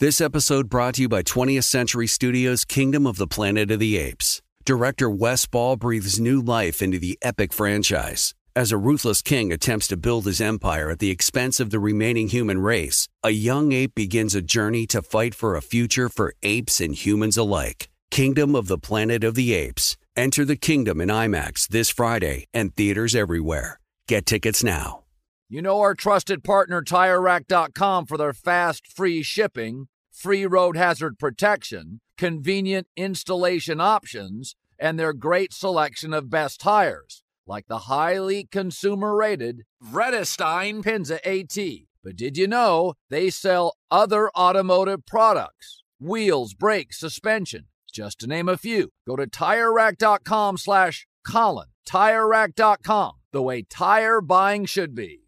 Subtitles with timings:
[0.00, 3.96] This episode brought to you by 20th Century Studios' Kingdom of the Planet of the
[3.96, 4.40] Apes.
[4.64, 8.32] Director Wes Ball breathes new life into the epic franchise.
[8.54, 12.28] As a ruthless king attempts to build his empire at the expense of the remaining
[12.28, 16.80] human race, a young ape begins a journey to fight for a future for apes
[16.80, 17.88] and humans alike.
[18.12, 19.96] Kingdom of the Planet of the Apes.
[20.14, 23.80] Enter the kingdom in IMAX this Friday and theaters everywhere.
[24.06, 25.02] Get tickets now.
[25.50, 32.00] You know our trusted partner TireRack.com for their fast, free shipping, free road hazard protection,
[32.16, 39.62] convenient installation options, and their great selection of best tires, like the highly consumer rated
[39.82, 41.56] Vredestein Pinza AT.
[42.02, 45.82] But did you know they sell other automotive products?
[46.00, 48.90] Wheels, brakes, suspension, just to name a few.
[49.06, 51.68] Go to TireRack.com slash Colin.
[51.88, 55.27] TireRack.com, the way tire buying should be.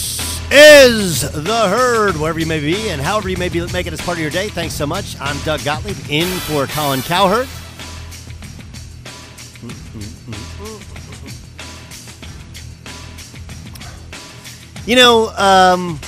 [0.51, 4.17] is the herd, wherever you may be and however you may be making this part
[4.17, 4.49] of your day.
[4.49, 5.15] Thanks so much.
[5.21, 7.47] I'm Doug Gottlieb in for Colin Cowherd.
[14.85, 15.99] You know, um,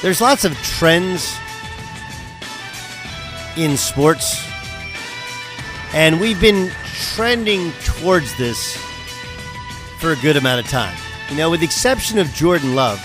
[0.00, 1.34] there's lots of trends
[3.56, 4.42] in sports,
[5.92, 6.70] and we've been
[7.14, 8.76] trending towards this
[9.98, 10.96] for a good amount of time.
[11.30, 12.98] You know, with the exception of Jordan Love,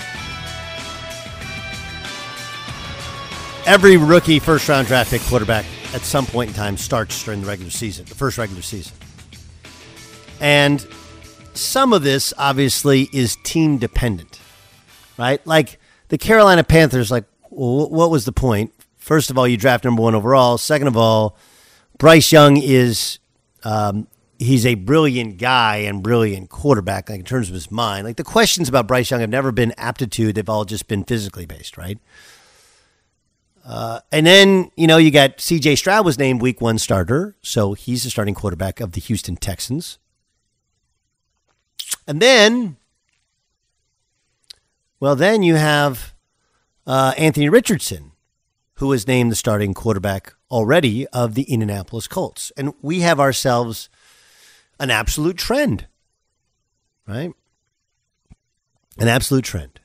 [3.66, 5.64] every rookie first round draft pick quarterback
[5.94, 8.96] at some point in time starts during the regular season, the first regular season.
[10.40, 10.84] And
[11.54, 14.40] some of this obviously is team dependent,
[15.16, 15.44] right?
[15.46, 18.72] Like the Carolina Panthers, like, well, what was the point?
[18.96, 20.58] First of all, you draft number one overall.
[20.58, 21.36] Second of all,
[21.98, 23.20] Bryce Young is
[23.62, 24.08] um,
[24.38, 28.06] he's a brilliant guy and brilliant quarterback, like in terms of his mind.
[28.06, 31.46] Like the questions about Bryce Young have never been aptitude; they've all just been physically
[31.46, 31.98] based, right?
[33.64, 35.76] Uh, and then you know you got C.J.
[35.76, 39.98] Stroud was named Week One starter, so he's the starting quarterback of the Houston Texans.
[42.06, 42.76] And then,
[45.00, 46.14] well, then you have
[46.86, 48.12] uh, Anthony Richardson,
[48.74, 53.88] who was named the starting quarterback already of the Indianapolis Colts, and we have ourselves
[54.78, 55.86] an absolute trend,
[57.06, 57.32] right?
[58.98, 59.80] An absolute trend.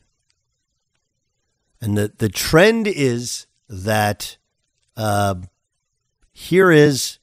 [1.81, 4.37] And the, the trend is that
[4.95, 5.35] uh,
[6.31, 7.17] here is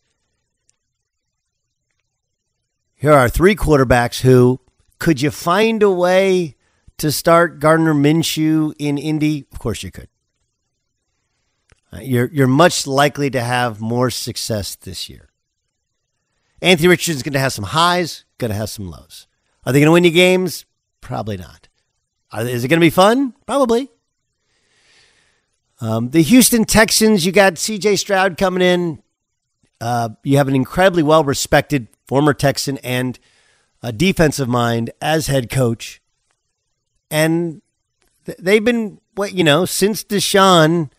[2.94, 4.60] here are three quarterbacks who
[4.98, 6.56] could you find a way
[6.96, 9.46] to start Gardner Minshew in Indy?
[9.52, 10.08] Of course you could.
[11.92, 15.28] Uh, you're you're much likely to have more success this year.
[16.60, 19.26] Anthony Richardson's going to have some highs, going to have some lows.
[19.64, 20.64] Are they going to win you games?
[21.00, 21.69] Probably not.
[22.32, 23.34] Are, is it going to be fun?
[23.46, 23.91] Probably.
[25.80, 29.02] Um, the Houston Texans, you got CJ Stroud coming in.
[29.80, 33.18] Uh, you have an incredibly well respected former Texan and
[33.82, 36.02] a defensive mind as head coach.
[37.10, 37.62] And
[38.26, 40.91] th- they've been, what you know, since Deshaun,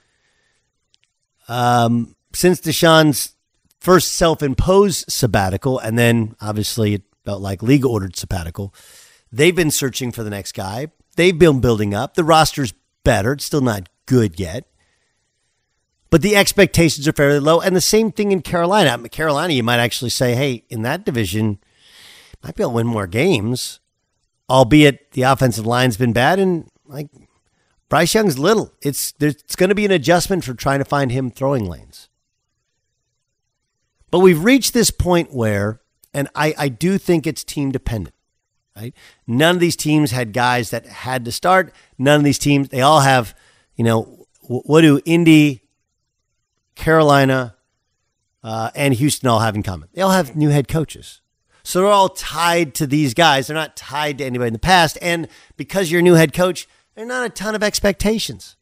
[1.50, 3.36] um, since Deshaun's
[3.80, 8.74] first self-imposed sabbatical, and then obviously it felt like league ordered sabbatical.
[9.32, 10.88] They've been searching for the next guy.
[11.16, 12.16] They've been building up.
[12.16, 12.74] The roster's
[13.04, 13.34] better.
[13.34, 14.66] It's still not good yet.
[16.10, 17.62] But the expectations are fairly low.
[17.62, 18.90] And the same thing in Carolina.
[18.90, 21.60] I mean, Carolina, you might actually say, hey, in that division,
[22.44, 23.80] might be able to win more games,
[24.50, 26.40] albeit the offensive line's been bad.
[26.40, 27.10] And like
[27.90, 28.74] Bryce Young's little.
[28.82, 32.09] It's it's going to be an adjustment for trying to find him throwing lanes.
[34.12, 35.82] But we've reached this point where,
[36.14, 38.16] and I, I do think it's team dependent.
[38.76, 38.94] Right?
[39.28, 41.74] None of these teams had guys that had to start.
[41.98, 43.36] None of these teams, they all have,
[43.76, 45.64] you know, what do Indy,
[46.76, 47.56] Carolina,
[48.42, 49.90] uh, and Houston all have in common?
[49.94, 51.22] They all have new head coaches.
[51.62, 53.48] So they're all tied to these guys.
[53.48, 54.98] They're not tied to anybody in the past.
[55.02, 55.28] And
[55.58, 58.56] because you're a new head coach, there are not a ton of expectations.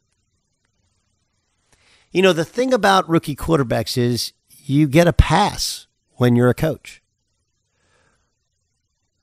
[2.12, 4.34] You know, the thing about rookie quarterbacks is
[4.70, 7.02] you get a pass when you're a coach.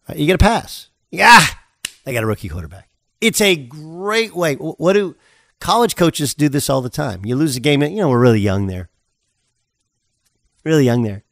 [0.08, 0.88] Uh, you get a pass.
[1.11, 1.44] Yeah,
[2.05, 2.88] they got a rookie quarterback.
[3.20, 4.55] It's a great way.
[4.55, 5.17] What do
[5.61, 7.25] college coaches do this all the time?
[7.25, 8.91] You lose a game, you know, we're really young there.
[10.64, 11.25] Really young there.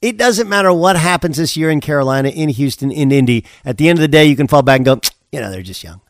[0.00, 3.44] It doesn't matter what happens this year in Carolina, in Houston, in Indy.
[3.64, 5.00] At the end of the day, you can fall back and go,
[5.32, 6.00] you know, they're just young.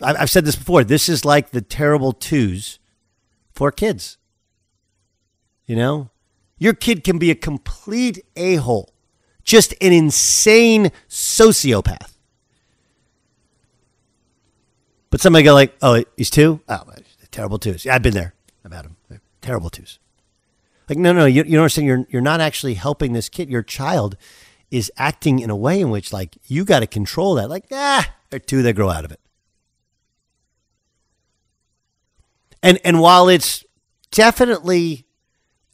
[0.00, 0.82] I've said this before.
[0.82, 2.80] This is like the terrible twos
[3.54, 4.18] for kids.
[5.66, 6.10] You know,
[6.58, 8.92] your kid can be a complete a hole,
[9.44, 12.14] just an insane sociopath.
[15.10, 16.60] But somebody go like, "Oh, he's two?
[16.68, 16.84] Oh,
[17.30, 17.84] terrible twos.
[17.84, 18.34] Yeah, I've been there.
[18.64, 18.96] I've had them.
[19.40, 19.98] Terrible twos.
[20.88, 21.86] Like, no, no, you, you don't understand.
[21.86, 23.50] You're you're not actually helping this kid.
[23.50, 24.16] Your child
[24.70, 27.48] is acting in a way in which, like, you got to control that.
[27.48, 28.62] Like, ah, they're two.
[28.62, 29.20] They grow out of it.
[32.62, 33.64] And and while it's
[34.10, 35.06] definitely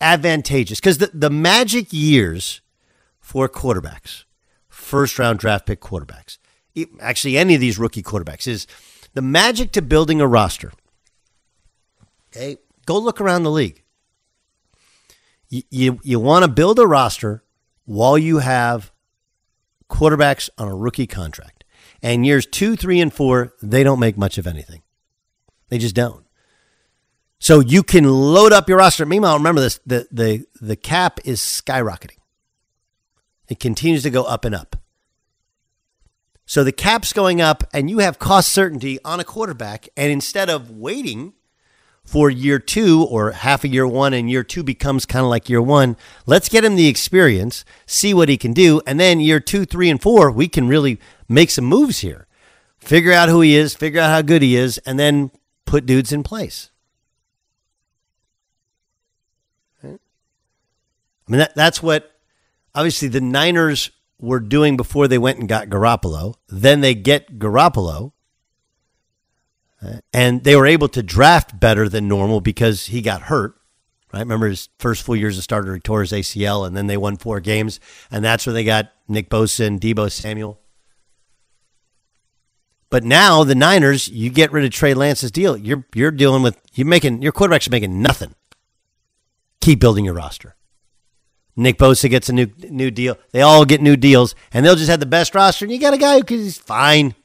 [0.01, 2.61] advantageous, because the, the magic years
[3.21, 4.25] for quarterbacks,
[4.69, 6.39] first round draft pick quarterbacks,
[7.01, 8.67] actually any of these rookie quarterbacks, is
[9.15, 10.73] the magic to building a roster.
[12.29, 12.57] Okay,
[12.87, 13.83] go look around the league.
[15.49, 17.43] You, you, you want to build a roster
[17.85, 18.93] while you have
[19.91, 21.65] quarterbacks on a rookie contract.
[22.03, 24.83] And years two, three, and four, they don't make much of anything.
[25.71, 26.25] They just don't.
[27.39, 29.07] So you can load up your roster.
[29.07, 32.19] Meanwhile, remember this the, the, the cap is skyrocketing.
[33.49, 34.77] It continues to go up and up.
[36.45, 39.89] So the cap's going up, and you have cost certainty on a quarterback.
[39.97, 41.35] And instead of waiting
[42.05, 45.51] for year two or half a year one, and year two becomes kind of like
[45.51, 45.95] year one,
[46.25, 48.81] let's get him the experience, see what he can do.
[48.87, 50.99] And then year two, three, and four, we can really
[51.29, 52.27] make some moves here.
[52.79, 55.31] Figure out who he is, figure out how good he is, and then
[55.67, 56.71] put dudes in place.
[61.29, 62.11] I mean, that, that's what
[62.75, 66.35] obviously the Niners were doing before they went and got Garoppolo.
[66.49, 68.13] Then they get Garoppolo.
[69.81, 73.55] Uh, and they were able to draft better than normal because he got hurt.
[74.13, 74.21] Right?
[74.21, 77.17] Remember his first full years as starter, he tore his ACL, and then they won
[77.17, 77.79] four games,
[78.11, 80.59] and that's where they got Nick Bosa and Deebo Samuel.
[82.91, 85.59] But now the Niners, you get rid of Trey Lance's deal.
[85.59, 88.35] You're you're dealing with you're making your quarterbacks are making nothing.
[89.61, 90.57] Keep building your roster.
[91.59, 93.19] Nick Bosa gets a new new deal.
[93.33, 95.65] They all get new deals, and they'll just have the best roster.
[95.65, 97.17] And you got a guy who's fine,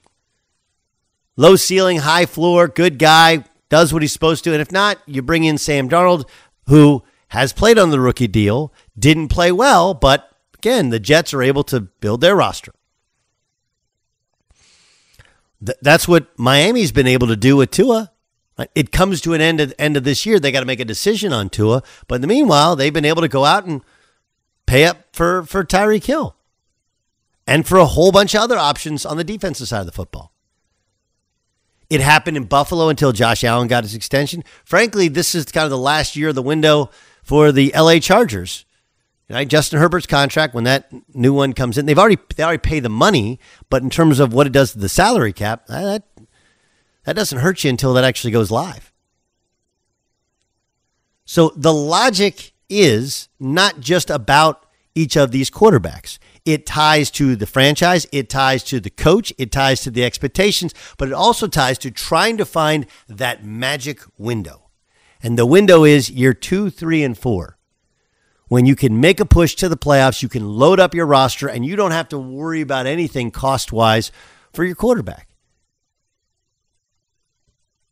[1.37, 4.51] low ceiling, high floor, good guy, does what he's supposed to.
[4.51, 6.27] And if not, you bring in Sam Darnold,
[6.67, 11.43] who has played on the rookie deal, didn't play well, but again, the Jets are
[11.43, 12.73] able to build their roster.
[15.63, 18.11] Th- that's what Miami's been able to do with Tua.
[18.73, 20.39] It comes to an end at the end of this year.
[20.39, 23.21] They got to make a decision on Tua, but in the meanwhile, they've been able
[23.21, 23.81] to go out and
[24.73, 26.35] pay up for, for Tyreek Hill
[27.45, 30.33] and for a whole bunch of other options on the defensive side of the football.
[31.91, 34.43] It happened in Buffalo until Josh Allen got his extension.
[34.65, 36.89] Frankly, this is kind of the last year of the window
[37.21, 38.65] for the LA Chargers.
[39.29, 39.47] Right?
[39.47, 42.89] Justin Herbert's contract, when that new one comes in, they've already they already pay the
[42.89, 43.39] money,
[43.69, 46.03] but in terms of what it does to the salary cap, that
[47.05, 48.91] that doesn't hurt you until that actually goes live.
[51.25, 54.62] So the logic is not just about
[54.95, 56.19] each of these quarterbacks.
[56.45, 60.73] It ties to the franchise, it ties to the coach, it ties to the expectations,
[60.97, 64.69] but it also ties to trying to find that magic window.
[65.21, 67.57] And the window is year two, three, and four.
[68.49, 71.47] When you can make a push to the playoffs, you can load up your roster,
[71.47, 74.11] and you don't have to worry about anything cost wise
[74.51, 75.29] for your quarterback.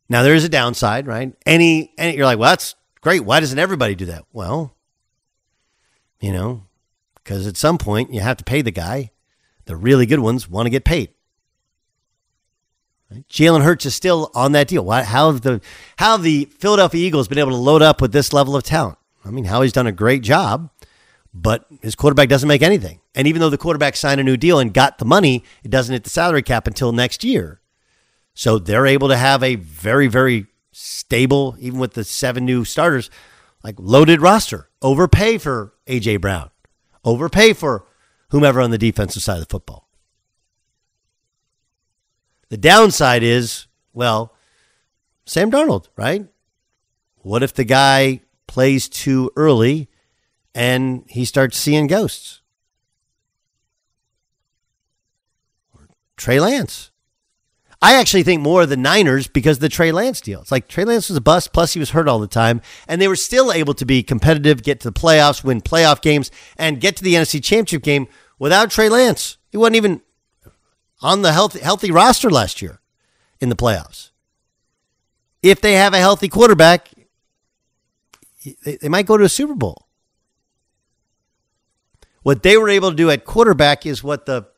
[0.08, 1.34] Now there is a downside, right?
[1.46, 3.24] Any, any you're like, well, that's Great.
[3.24, 4.24] Why doesn't everybody do that?
[4.32, 4.76] Well,
[6.20, 6.68] you know,
[7.22, 9.10] because at some point you have to pay the guy.
[9.64, 11.10] The really good ones want to get paid.
[13.28, 14.84] Jalen Hurts is still on that deal.
[14.84, 15.60] Why, how have the
[15.96, 18.98] how have the Philadelphia Eagles been able to load up with this level of talent?
[19.24, 20.70] I mean, Howie's done a great job,
[21.32, 23.00] but his quarterback doesn't make anything.
[23.14, 25.92] And even though the quarterback signed a new deal and got the money, it doesn't
[25.92, 27.60] hit the salary cap until next year.
[28.34, 33.10] So they're able to have a very, very stable, even with the seven new starters,
[33.62, 34.70] like loaded roster.
[34.80, 36.50] Overpay for AJ Brown,
[37.04, 37.86] overpay for
[38.30, 39.88] whomever on the defensive side of the football.
[42.48, 44.34] The downside is, well,
[45.24, 46.26] Sam Darnold, right?
[47.16, 49.88] What if the guy plays too early
[50.54, 52.40] and he starts seeing ghosts?
[56.16, 56.91] Trey Lance.
[57.82, 60.40] I actually think more of the Niners because of the Trey Lance deal.
[60.40, 63.02] It's like Trey Lance was a bust, plus he was hurt all the time, and
[63.02, 66.80] they were still able to be competitive, get to the playoffs, win playoff games, and
[66.80, 68.06] get to the NFC Championship game
[68.38, 69.36] without Trey Lance.
[69.50, 70.00] He wasn't even
[71.00, 72.80] on the healthy healthy roster last year
[73.40, 74.10] in the playoffs.
[75.42, 76.88] If they have a healthy quarterback,
[78.64, 79.88] they, they might go to a Super Bowl.
[82.22, 84.51] What they were able to do at quarterback is what the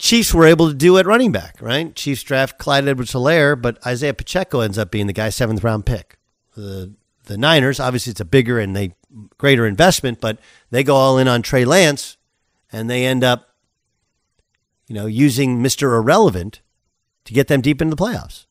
[0.00, 1.94] Chiefs were able to do at running back, right?
[1.94, 5.84] Chiefs draft Clyde Edwards Helaire, but Isaiah Pacheco ends up being the guy's seventh round
[5.84, 6.16] pick.
[6.56, 8.94] The the Niners, obviously it's a bigger and they
[9.36, 10.38] greater investment, but
[10.70, 12.16] they go all in on Trey Lance
[12.72, 13.50] and they end up,
[14.86, 15.94] you know, using Mr.
[15.94, 16.62] Irrelevant
[17.26, 18.46] to get them deep into the playoffs.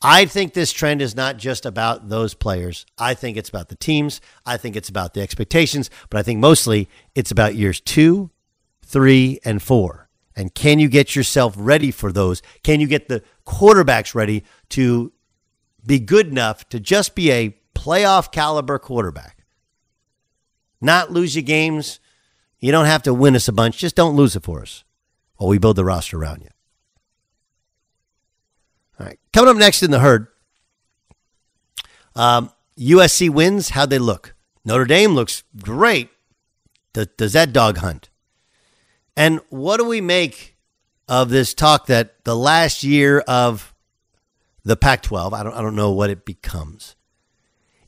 [0.00, 2.86] I think this trend is not just about those players.
[2.96, 4.22] I think it's about the teams.
[4.46, 8.30] I think it's about the expectations, but I think mostly it's about years two,
[8.88, 10.08] three, and four.
[10.34, 12.42] And can you get yourself ready for those?
[12.62, 15.12] Can you get the quarterbacks ready to
[15.84, 19.44] be good enough to just be a playoff caliber quarterback?
[20.80, 22.00] Not lose your games.
[22.60, 23.78] You don't have to win us a bunch.
[23.78, 24.84] Just don't lose it for us
[25.36, 26.50] while we build the roster around you.
[28.98, 29.18] All right.
[29.32, 30.28] Coming up next in the herd,
[32.14, 33.70] um, USC wins.
[33.70, 34.34] How'd they look?
[34.64, 36.10] Notre Dame looks great.
[36.92, 38.07] Does, does that dog hunt?
[39.18, 40.56] And what do we make
[41.08, 43.74] of this talk that the last year of
[44.62, 46.94] the Pac 12, I don't, I don't know what it becomes.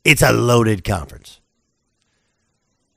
[0.03, 1.41] It's a loaded conference.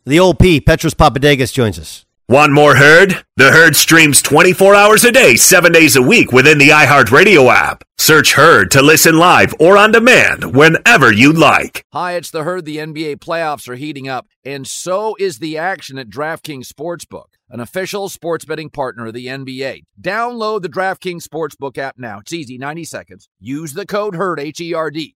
[0.06, 2.06] The old P, Petros Papadakis, joins us.
[2.28, 3.24] Want more Herd?
[3.36, 7.84] The Herd streams 24 hours a day, 7 days a week within the iHeartRadio app.
[8.00, 11.86] Search Herd to listen live or on demand whenever you like.
[11.94, 12.66] Hi, it's the Herd.
[12.66, 17.60] The NBA playoffs are heating up, and so is the action at DraftKings Sportsbook, an
[17.60, 19.84] official sports betting partner of the NBA.
[20.02, 22.20] Download the DraftKings Sportsbook app now.
[22.20, 23.30] It's easy, 90 seconds.
[23.40, 25.16] Use the code HERD, H E R D.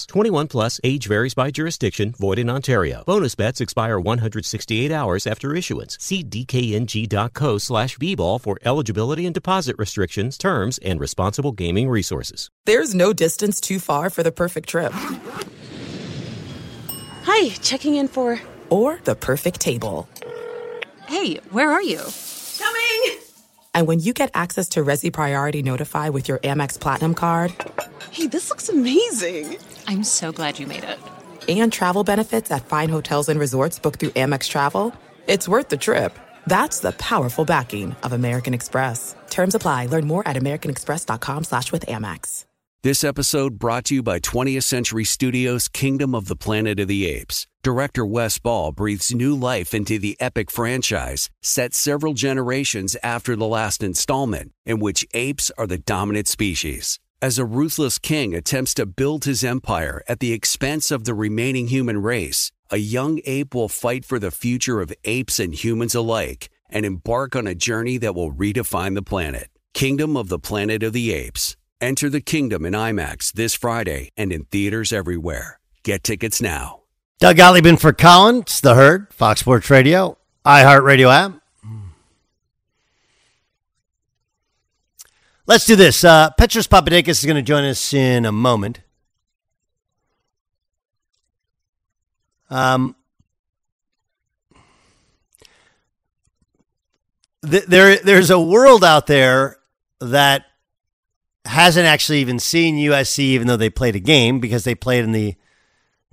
[0.05, 3.03] 21 plus age varies by jurisdiction, void in Ontario.
[3.05, 5.97] Bonus bets expire 168 hours after issuance.
[5.99, 12.49] See dkng.co slash bball for eligibility and deposit restrictions, terms, and responsible gaming resources.
[12.65, 14.93] There's no distance too far for the perfect trip.
[17.23, 18.39] Hi, checking in for.
[18.69, 20.07] Or the perfect table.
[21.07, 21.99] Hey, where are you?
[22.57, 23.19] Coming!
[23.73, 27.53] And when you get access to Resy Priority Notify with your Amex Platinum card.
[28.11, 29.57] Hey, this looks amazing!
[29.87, 30.99] I'm so glad you made it.
[31.47, 34.93] And travel benefits at fine hotels and resorts booked through Amex Travel.
[35.27, 36.17] It's worth the trip.
[36.47, 39.15] That's the powerful backing of American Express.
[39.29, 39.87] Terms apply.
[39.87, 42.45] Learn more at americanexpress.com slash with Amex.
[42.83, 47.05] This episode brought to you by 20th Century Studios' Kingdom of the Planet of the
[47.05, 47.45] Apes.
[47.61, 53.45] Director Wes Ball breathes new life into the epic franchise, set several generations after the
[53.45, 56.99] last installment, in which apes are the dominant species.
[57.23, 61.67] As a ruthless king attempts to build his empire at the expense of the remaining
[61.67, 66.49] human race, a young ape will fight for the future of apes and humans alike
[66.67, 69.49] and embark on a journey that will redefine the planet.
[69.75, 71.55] Kingdom of the Planet of the Apes.
[71.79, 75.59] Enter the kingdom in IMAX this Friday and in theaters everywhere.
[75.83, 76.79] Get tickets now.
[77.19, 78.37] Doug Gottlieb in for Colin.
[78.37, 81.40] It's The Herd, Fox Sports Radio, iHeartRadio app.
[85.51, 86.05] Let's do this.
[86.05, 88.79] Uh, Petros Papadakis is going to join us in a moment.
[92.49, 92.95] Um,
[97.45, 99.57] th- there, there's a world out there
[99.99, 100.45] that
[101.43, 105.11] hasn't actually even seen USC, even though they played a game because they played in
[105.11, 105.35] the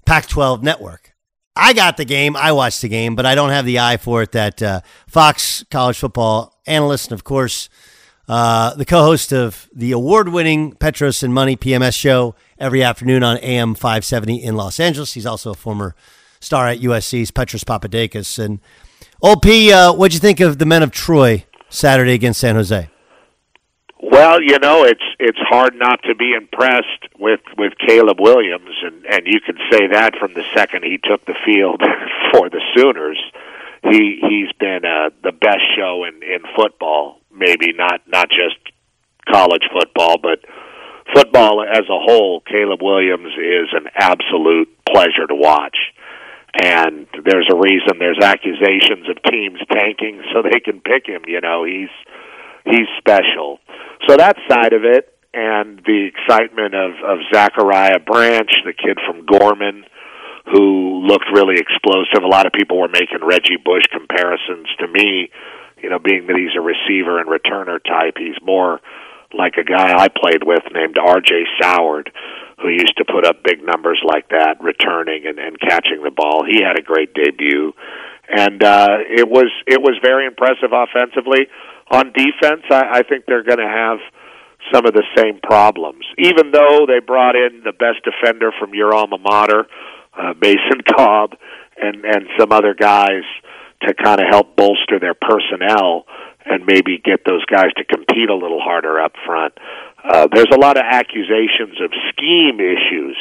[0.04, 1.14] Pac 12 network.
[1.54, 4.23] I got the game, I watched the game, but I don't have the eye for
[4.23, 7.68] it that uh, Fox college football analyst and, of course,
[8.28, 13.23] uh, the co host of the award winning Petros and Money PMS show every afternoon
[13.23, 15.14] on AM 570 in Los Angeles.
[15.14, 15.94] He's also a former
[16.40, 18.38] star at USC's Petros Papadakis.
[18.38, 18.61] And
[19.23, 22.88] Old P, uh, what'd you think of the men of Troy Saturday against San Jose?
[24.00, 29.04] Well, you know, it's it's hard not to be impressed with with Caleb Williams, and
[29.06, 31.82] and you can say that from the second he took the field
[32.32, 33.18] for the Sooners.
[33.82, 38.59] He he's been uh, the best show in in football, maybe not not just
[39.30, 40.40] college football, but
[41.14, 42.40] football as a whole.
[42.40, 45.76] Caleb Williams is an absolute pleasure to watch.
[46.61, 51.23] And there's a reason there's accusations of teams tanking so they can pick him.
[51.26, 51.92] You know, he's
[52.64, 53.59] he's special.
[54.09, 59.26] So that side of it, and the excitement of of Zachariah Branch, the kid from
[59.26, 59.85] Gorman,
[60.52, 62.25] who looked really explosive.
[62.25, 65.30] A lot of people were making Reggie Bush comparisons to me.
[65.82, 68.80] You know, being that he's a receiver and returner type, he's more
[69.32, 71.44] like a guy I played with named R.J.
[71.61, 72.08] Soward,
[72.61, 76.44] who used to put up big numbers like that, returning and, and catching the ball.
[76.44, 77.73] He had a great debut,
[78.28, 81.47] and uh, it was it was very impressive offensively.
[81.90, 83.99] On defense, I, I think they're going to have
[84.73, 86.04] some of the same problems.
[86.18, 89.66] Even though they brought in the best defender from your alma mater,
[90.18, 91.37] uh, Mason Cobb,
[91.80, 93.23] and and some other guys
[93.82, 96.04] to kind of help bolster their personnel
[96.44, 99.54] and maybe get those guys to compete a little harder up front.
[100.02, 103.16] Uh, there's a lot of accusations of scheme issues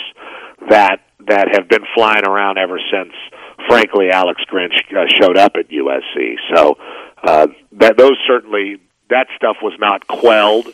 [0.70, 3.12] that that have been flying around ever since,
[3.68, 6.36] frankly, Alex Grinch uh, showed up at USC.
[6.56, 6.78] So
[7.22, 8.78] uh, that those certainly
[9.10, 10.68] that stuff was not quelled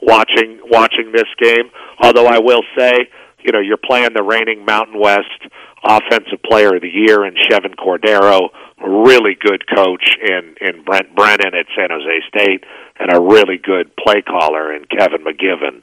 [0.00, 1.70] watching watching this game.
[2.00, 5.46] Although I will say, you know, you're playing the reigning Mountain West
[5.84, 8.48] Offensive Player of the Year in Chevan Cordeiro,
[8.84, 12.64] really good coach in in Brent Brennan at San Jose State,
[12.98, 15.82] and a really good play caller in Kevin McGiven.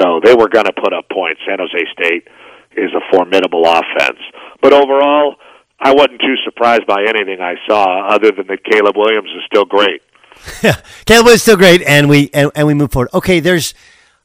[0.00, 1.40] So they were going to put up points.
[1.46, 2.28] San Jose State
[2.76, 4.18] is a formidable offense,
[4.62, 5.36] but overall,
[5.78, 9.66] I wasn't too surprised by anything I saw, other than that Caleb Williams is still
[9.66, 10.02] great.
[10.62, 13.10] Yeah, Caleb is still great, and we and, and we move forward.
[13.12, 13.74] Okay, there's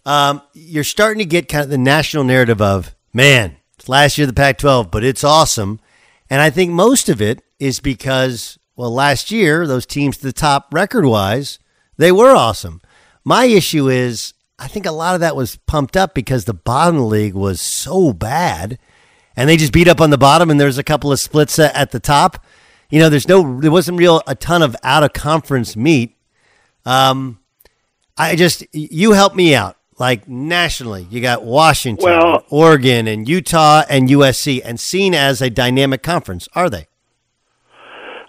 [0.09, 4.27] um, you're starting to get kind of the national narrative of man, it's last year
[4.27, 5.79] the Pac-12, but it's awesome,
[6.29, 10.33] and I think most of it is because well, last year those teams to the
[10.33, 11.59] top record wise,
[11.97, 12.81] they were awesome.
[13.23, 17.07] My issue is I think a lot of that was pumped up because the bottom
[17.07, 18.79] league was so bad,
[19.35, 21.91] and they just beat up on the bottom, and there's a couple of splits at
[21.91, 22.45] the top
[22.89, 26.17] you know, there's no, there wasn't real a ton of out of conference meet.
[26.85, 27.39] Um,
[28.17, 29.77] I just, you help me out.
[29.99, 35.49] Like nationally, you got Washington, Well- Oregon, and Utah and USC, and seen as a
[35.49, 36.87] dynamic conference, are they?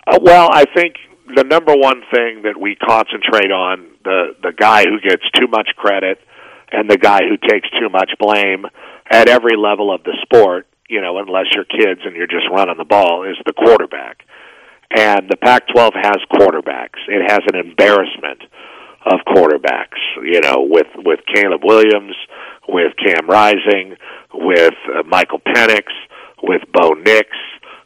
[0.06, 0.96] Uh, well, I think
[1.36, 5.68] the number one thing that we concentrate on the the guy who gets too much
[5.76, 6.18] credit
[6.72, 8.66] and the guy who takes too much blame
[9.10, 12.76] at every level of the sport, you know, unless you're kids and you're just running
[12.78, 14.24] the ball, is the quarterback.
[14.96, 16.98] And the Pac-12 has quarterbacks.
[17.08, 18.42] It has an embarrassment
[19.06, 22.14] of quarterbacks, you know, with with Caleb Williams,
[22.68, 23.96] with Cam Rising,
[24.32, 25.84] with uh, Michael Penix,
[26.42, 27.28] with Bo Nix,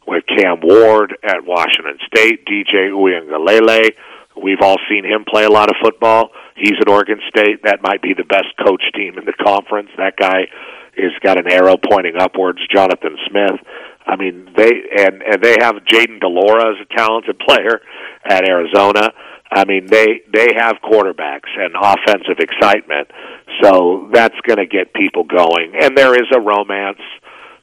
[0.07, 3.91] with Cam Ward at Washington State, DJ Uiagalelei.
[4.37, 6.31] We've all seen him play a lot of football.
[6.57, 7.63] He's at Oregon State.
[7.63, 9.91] That might be the best coach team in the conference.
[9.97, 10.49] That guy
[10.97, 12.59] has got an arrow pointing upwards.
[12.73, 13.61] Jonathan Smith.
[14.07, 17.81] I mean, they and and they have Jayden de Laura as a talented player
[18.25, 19.13] at Arizona.
[19.55, 23.11] I mean, they they have quarterbacks and offensive excitement,
[23.63, 25.75] so that's going to get people going.
[25.81, 27.01] And there is a romance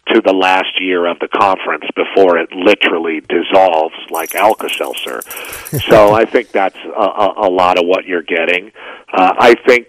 [0.07, 5.21] to the last year of the conference before it literally dissolves like Alka-Seltzer.
[5.89, 8.71] so I think that's a, a, a lot of what you're getting.
[9.13, 9.87] Uh, I think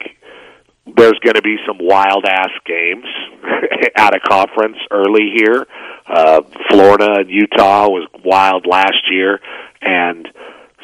[0.96, 3.06] there's going to be some wild ass games
[3.96, 5.66] at a conference early here.
[6.06, 9.40] Uh, Florida and Utah was wild last year,
[9.80, 10.28] and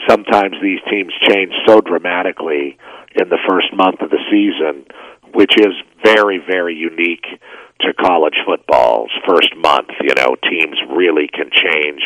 [0.07, 2.79] sometimes these teams change so dramatically
[3.15, 4.87] in the first month of the season,
[5.35, 7.27] which is very, very unique
[7.81, 9.89] to college football's first month.
[10.01, 12.03] You know, teams really can change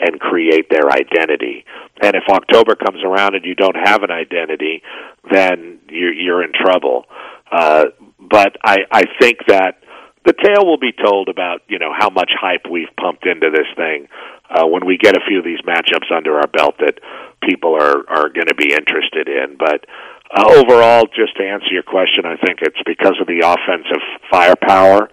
[0.00, 1.64] and create their identity.
[2.02, 4.82] And if October comes around and you don't have an identity,
[5.30, 7.04] then you're, you're in trouble.
[7.50, 7.86] Uh,
[8.18, 9.81] but I, I think that
[10.24, 13.66] the tale will be told about you know how much hype we've pumped into this
[13.76, 14.08] thing
[14.50, 16.98] uh, when we get a few of these matchups under our belt that
[17.42, 19.56] people are are going to be interested in.
[19.58, 19.86] But
[20.34, 25.10] uh, overall, just to answer your question, I think it's because of the offensive firepower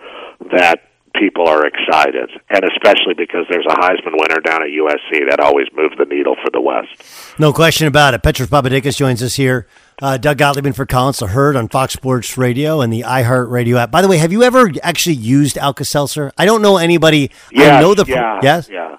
[0.51, 5.39] that people are excited, and especially because there's a Heisman winner down at USC that
[5.39, 7.39] always moves the needle for the West.
[7.39, 8.23] No question about it.
[8.23, 9.67] Petros Papadakis joins us here.
[10.01, 13.77] Uh, Doug Gottliebman for Collins the Herd on Fox Sports Radio and the iHeart Radio
[13.77, 13.91] app.
[13.91, 16.31] By the way, have you ever actually used Alka Seltzer?
[16.37, 17.31] I don't know anybody.
[17.55, 18.69] I know the yeah, yes.
[18.71, 18.95] yeah,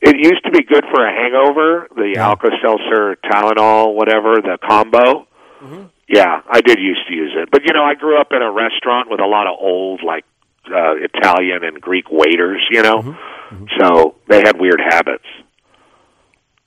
[0.00, 2.28] It used to be good for a hangover, the Yeah.
[2.28, 5.26] Alka Seltzer, Tylenol, whatever, the combo.
[5.60, 5.82] Mm-hmm.
[6.08, 7.48] Yeah, I did used to use it.
[7.50, 10.24] But, you know, I grew up in a restaurant with a lot of old, like,
[10.66, 12.98] uh, Italian and Greek waiters, you know?
[13.02, 13.64] Mm-hmm.
[13.80, 15.24] So they had weird habits.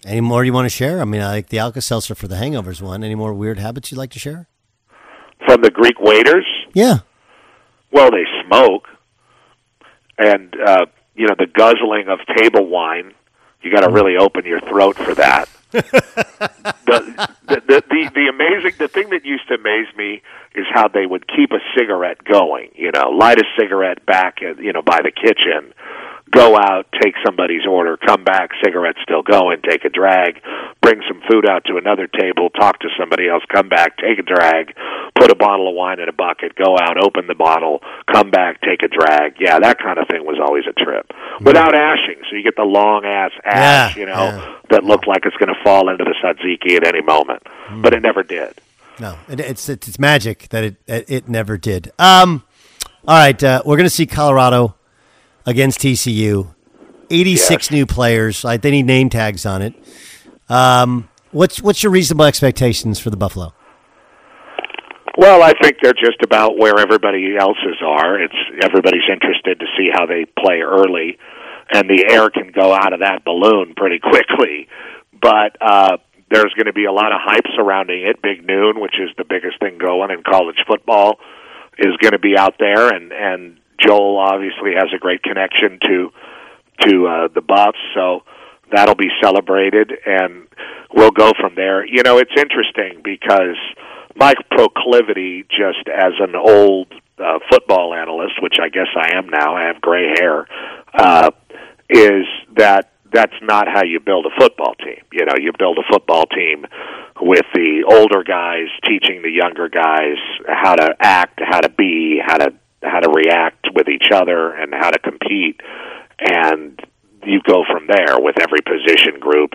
[0.05, 1.01] Any more you want to share?
[1.01, 3.03] I mean, I like the Alka Seltzer for the hangovers one.
[3.03, 4.47] Any more weird habits you'd like to share?
[5.45, 6.99] From the Greek waiters, Yeah.
[7.91, 8.87] well, they smoke.
[10.17, 13.13] And, uh, you know, the guzzling of table wine,
[13.61, 15.49] you got to really open your throat for that.
[15.71, 15.81] the,
[16.85, 20.21] the, the, the, the amazing, the thing that used to amaze me
[20.53, 24.59] is how they would keep a cigarette going, you know, light a cigarette back, at,
[24.59, 25.73] you know, by the kitchen,
[26.31, 30.41] go out, take somebody's order, come back, cigarette still going, take a drag,
[30.81, 34.23] bring some food out to another table, talk to somebody else, come back, take a
[34.23, 34.75] drag,
[35.15, 38.59] put a bottle of wine in a bucket, go out, open the bottle, come back,
[38.61, 39.35] take a drag.
[39.39, 41.11] Yeah, that kind of thing was always a trip.
[41.41, 44.55] Without ashing, so you get the long ass ash, Yeah, you know, yeah.
[44.71, 47.43] that looked like it's going to fall into the tzatziki at any moment,
[47.81, 48.53] but it never did.
[48.99, 51.91] No, it, it's, it's it's magic that it it, it never did.
[51.99, 52.43] Um,
[53.07, 54.74] all right, uh, we're going to see Colorado
[55.45, 56.53] against TCU.
[57.10, 57.71] Eighty six Yes.
[57.71, 58.43] new players.
[58.43, 59.73] Like they need name tags on it.
[60.49, 63.53] Um, what's what's your reasonable expectations for the Buffalo?
[65.17, 68.19] Well, I think they're just about where everybody else's are.
[68.21, 71.17] It's everybody's interested to see how they play early,
[71.71, 74.67] and the air can go out of that balloon pretty quickly.
[75.21, 75.97] But uh,
[76.29, 78.21] there's going to be a lot of hype surrounding it.
[78.21, 81.19] Big Noon, which is the biggest thing going in college football,
[81.77, 86.09] is going to be out there, and and Joel obviously has a great connection to
[86.81, 88.23] to uh, the Buffs, so
[88.71, 90.47] that'll be celebrated, and
[90.93, 91.85] we'll go from there.
[91.85, 93.57] You know, it's interesting because
[94.15, 99.55] my proclivity, just as an old uh, football analyst, which I guess I am now,
[99.55, 100.47] I have gray hair,
[100.93, 101.31] uh,
[101.89, 102.25] is
[102.57, 105.01] that that's not how you build a football team.
[105.13, 106.65] You know, you build a football team
[107.21, 112.38] with the older guys teaching the younger guys how to act, how to be, how
[112.38, 112.53] to
[112.85, 115.59] how to react with each other, and how to compete.
[116.19, 116.79] And
[117.25, 119.51] you go from there with every position group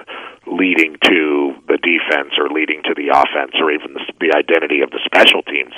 [0.46, 4.90] leading to the defense or leading to the offense or even the, the identity of
[4.90, 5.74] the special teams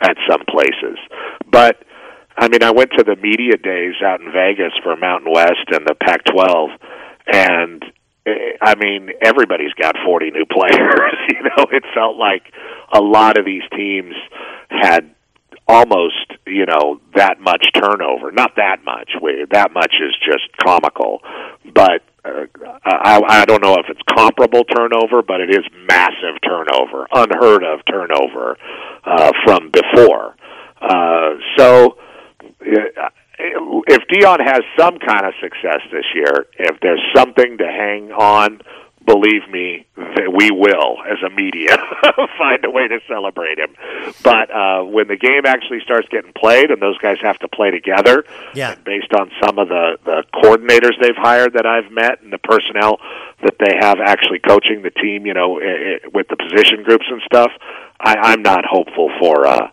[0.00, 0.98] at some places.
[1.46, 1.84] But
[2.36, 5.86] I mean, I went to the media days out in Vegas for Mountain West and
[5.86, 6.68] the Pac-12,
[7.32, 7.84] and
[8.26, 11.18] eh, I mean, everybody's got 40 new players.
[11.28, 12.52] you know, it felt like
[12.92, 14.14] a lot of these teams
[14.70, 15.14] had
[15.68, 18.32] almost you know that much turnover.
[18.32, 19.10] Not that much.
[19.50, 21.20] That much is just comical.
[21.72, 22.46] But uh,
[22.84, 27.80] I, I don't know if it's comparable turnover but it is massive turnover unheard of
[27.88, 28.56] turnover
[29.04, 30.34] uh, from before.
[30.80, 31.98] Uh, so
[32.60, 38.10] uh, if Deion has some kind of success this year if there's something to hang
[38.12, 38.60] on
[39.08, 41.76] believe me, that we will, as a media,
[42.38, 43.74] find a way to celebrate him.
[44.22, 47.70] But uh, when the game actually starts getting played and those guys have to play
[47.70, 48.74] together, Yeah.
[48.84, 52.98] based on some of the, the coordinators they've hired that I've met and the personnel
[53.42, 55.64] that they have actually coaching the team, you know, i
[56.04, 57.50] i with the position groups and stuff,
[58.00, 59.70] I, I'm not hopeful for uh,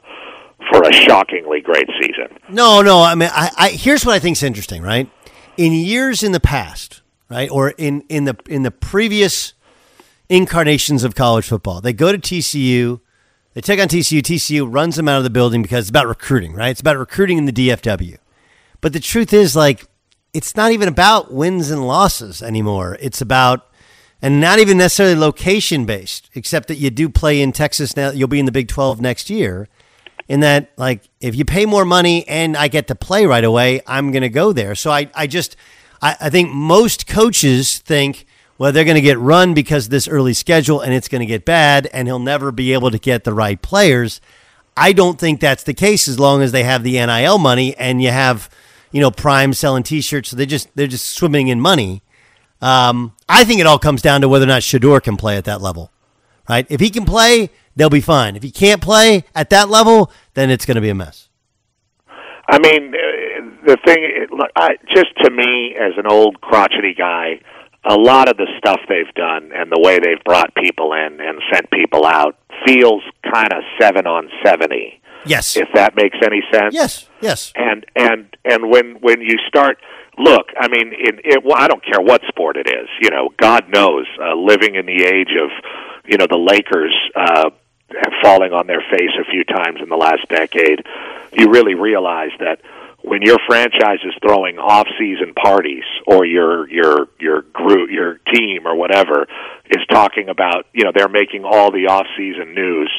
[0.72, 2.38] for a shockingly great season.
[2.50, 3.02] No, no.
[3.04, 4.82] I mean, I, I here's what I think is interesting.
[4.82, 5.10] Right,
[5.58, 9.54] in years in the past, right, or in in the in the previous
[10.30, 13.00] incarnations of college football, they go to TCU,
[13.54, 14.22] they take on TCU.
[14.22, 16.54] TCU runs them out of the building because it's about recruiting.
[16.54, 18.18] Right, it's about recruiting in the DFW.
[18.82, 19.86] But the truth is, like,
[20.34, 22.98] it's not even about wins and losses anymore.
[23.00, 23.68] It's about
[24.22, 28.12] and not even necessarily location based, except that you do play in Texas now.
[28.12, 29.68] You'll be in the Big 12 next year.
[30.28, 33.82] In that, like, if you pay more money and I get to play right away,
[33.86, 34.74] I'm going to go there.
[34.74, 35.56] So I, I just,
[36.02, 38.26] I, I think most coaches think,
[38.58, 41.26] well, they're going to get run because of this early schedule and it's going to
[41.26, 44.22] get bad and he'll never be able to get the right players.
[44.78, 48.02] I don't think that's the case as long as they have the NIL money and
[48.02, 48.50] you have,
[48.92, 50.30] you know, Prime selling T-shirts.
[50.30, 52.02] So they just they're just swimming in money.
[52.62, 55.46] Um, I think it all comes down to whether or not Shedeur can play at
[55.46, 55.92] that level,
[56.50, 56.66] right?
[56.70, 58.36] If he can play, they'll be fine.
[58.36, 61.30] If he can't play at that level, then it's going to be a mess.
[62.48, 62.94] I mean,
[63.66, 67.40] the thing, look, I, just to me, as an old crotchety guy,
[67.84, 71.42] a lot of the stuff they've done and the way they've brought people in and
[71.52, 75.00] sent people out feels kind of seven on seventy.
[75.26, 75.58] Yes.
[75.58, 76.74] If that makes any sense.
[76.74, 77.10] Yes.
[77.22, 77.52] Yes.
[77.56, 79.80] And and and when when you start,
[80.18, 82.88] look, I mean, in it, well, I don't care what sport it is.
[83.02, 85.50] You know, God knows, uh, living in the age of,
[86.06, 86.96] you know, the Lakers.
[87.16, 87.50] Uh,
[88.24, 90.84] falling on their face a few times in the last decade,
[91.34, 92.60] you really realize that
[93.06, 98.76] when your franchise is throwing off-season parties or your your your group your team or
[98.76, 99.28] whatever
[99.70, 102.92] is talking about you know they're making all the off-season news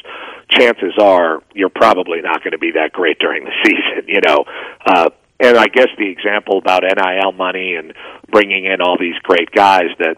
[0.51, 4.45] chances are you're probably not going to be that great during the season you know
[4.87, 7.92] uh and I guess the example about NIL money and
[8.31, 10.16] bringing in all these great guys that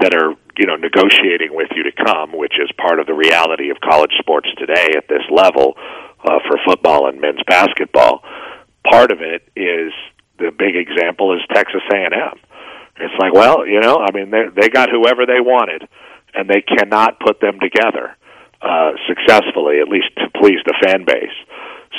[0.00, 3.70] that are you know negotiating with you to come, which is part of the reality
[3.70, 5.74] of college sports today at this level
[6.24, 8.24] uh, for football and men's basketball.
[8.90, 9.92] Part of it is
[10.38, 12.38] the big example is Texas A&M.
[12.98, 15.86] It's like, well, you know, I mean, they they got whoever they wanted,
[16.34, 18.16] and they cannot put them together
[18.62, 21.36] uh, successfully, at least to please the fan base.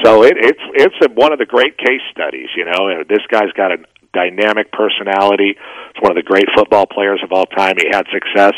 [0.03, 2.49] So it, it's it's a, one of the great case studies.
[2.55, 3.77] You know, this guy's got a
[4.13, 5.53] dynamic personality.
[5.57, 7.75] He's one of the great football players of all time.
[7.77, 8.53] He had success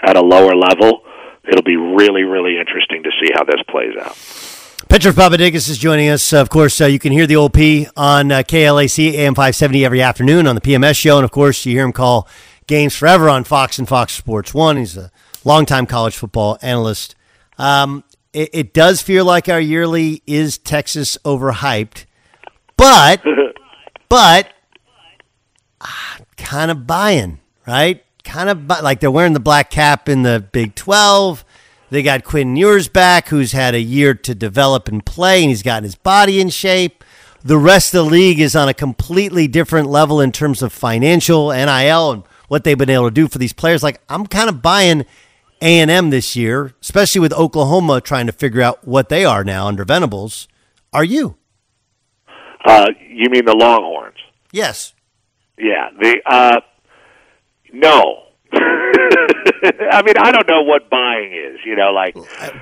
[0.00, 1.02] at a lower level.
[1.46, 4.55] It'll be really, really interesting to see how this plays out.
[4.88, 6.32] Petros Papadakis is joining us.
[6.32, 10.00] Of course, uh, you can hear the old P on uh, KLAC AM 570 every
[10.00, 11.16] afternoon on the PMS show.
[11.16, 12.28] And of course, you hear him call
[12.66, 14.76] games forever on Fox and Fox Sports 1.
[14.76, 15.10] He's a
[15.44, 17.16] longtime college football analyst.
[17.58, 22.04] Um, it, it does feel like our yearly is Texas overhyped,
[22.76, 23.22] but
[24.08, 24.52] but
[25.80, 28.04] ah, kind of buying, right?
[28.24, 31.44] Kind of bu- like they're wearing the black cap in the Big 12.
[31.90, 35.62] They got Quinn Ewers back, who's had a year to develop and play, and he's
[35.62, 37.04] gotten his body in shape.
[37.44, 41.50] The rest of the league is on a completely different level in terms of financial,
[41.50, 43.84] NIL, and what they've been able to do for these players.
[43.84, 45.04] Like, I'm kind of buying
[45.62, 49.84] a&M this year, especially with Oklahoma trying to figure out what they are now under
[49.84, 50.48] Venables.
[50.92, 51.36] Are you?
[52.64, 54.18] Uh, you mean the Longhorns?
[54.50, 54.92] Yes.
[55.56, 55.90] Yeah.
[56.00, 56.60] The uh,
[57.72, 58.24] no.
[59.92, 61.58] I mean, I don't know what buying is.
[61.64, 62.14] You know, like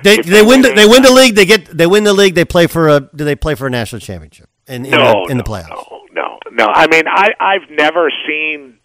[0.03, 1.35] they they win the, they win the league.
[1.35, 2.35] They get they win the league.
[2.35, 5.31] They play for a do they play for a national championship in in, no, the,
[5.31, 5.69] in no, the playoffs?
[5.69, 6.67] No, no, no.
[6.67, 8.77] I mean, I I've never seen.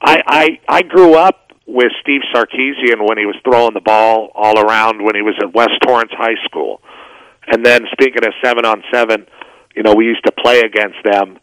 [0.00, 4.58] I I I grew up with Steve Sarkisian when he was throwing the ball all
[4.58, 6.82] around when he was at West Torrance High School.
[7.46, 9.26] And then speaking of seven on seven,
[9.74, 11.38] you know, we used to play against them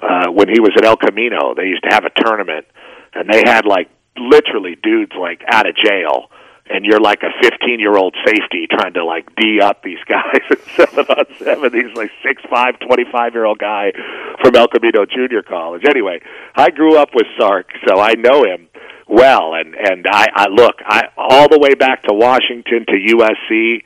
[0.00, 1.54] uh, when he was at El Camino.
[1.54, 2.66] They used to have a tournament,
[3.14, 6.30] and they had like literally dudes like out of jail
[6.66, 10.40] and you're like a 15 year old safety trying to like d up these guys
[10.50, 11.72] at seven on seven.
[11.72, 13.92] He's like six five, twenty five year old guy
[14.40, 15.82] from El Camino Junior College.
[15.88, 16.20] Anyway,
[16.54, 18.68] I grew up with Sark, so I know him
[19.08, 19.54] well.
[19.54, 23.82] And and I, I look, I all the way back to Washington to USC.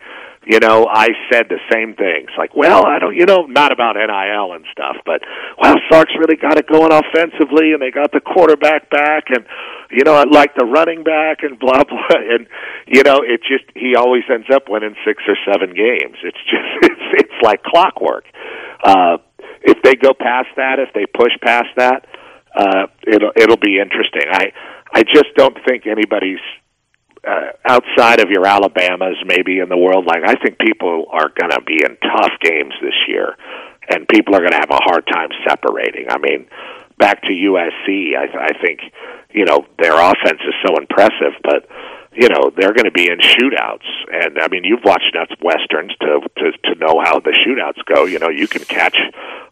[0.46, 2.30] You know, I said the same things.
[2.38, 5.20] Like, well, I don't, you know, not about NIL and stuff, but
[5.61, 9.44] well, Sark's really got it going offensively, and they got the quarterback back, and
[9.90, 12.46] you know, I like the running back, and blah blah, and
[12.87, 16.14] you know, it just he always ends up winning six or seven games.
[16.22, 18.24] It's just it's it's like clockwork.
[18.85, 19.18] Uh,
[19.62, 22.06] if they go past that, if they push past that,
[22.54, 24.30] uh, it'll it'll be interesting.
[24.30, 24.52] I
[24.94, 26.38] I just don't think anybody's
[27.26, 30.06] uh, outside of your Alabamas, maybe in the world.
[30.06, 33.36] Like I think people are going to be in tough games this year,
[33.88, 36.06] and people are going to have a hard time separating.
[36.08, 36.46] I mean,
[36.98, 38.80] back to USC, I, I think
[39.32, 41.68] you know their offense is so impressive, but
[42.16, 45.92] you know they're going to be in shootouts, and I mean you've watched enough westerns
[46.00, 48.05] to to to know how the shootouts go.
[48.07, 48.96] You know you can catch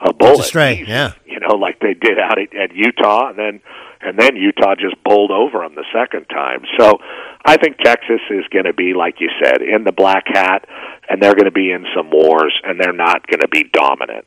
[0.01, 1.13] a bullet, a stray, yeah.
[1.27, 3.61] You know like they did out at, at Utah, and then
[4.01, 6.65] and then Utah just bowled over them the second time.
[6.79, 6.99] So
[7.45, 10.67] I think Texas is going to be like you said in the black hat,
[11.09, 14.27] and they're going to be in some wars, and they're not going to be dominant.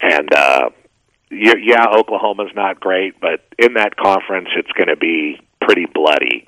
[0.00, 0.70] And uh,
[1.30, 6.46] yeah, Oklahoma's not great, but in that conference, it's going to be pretty bloody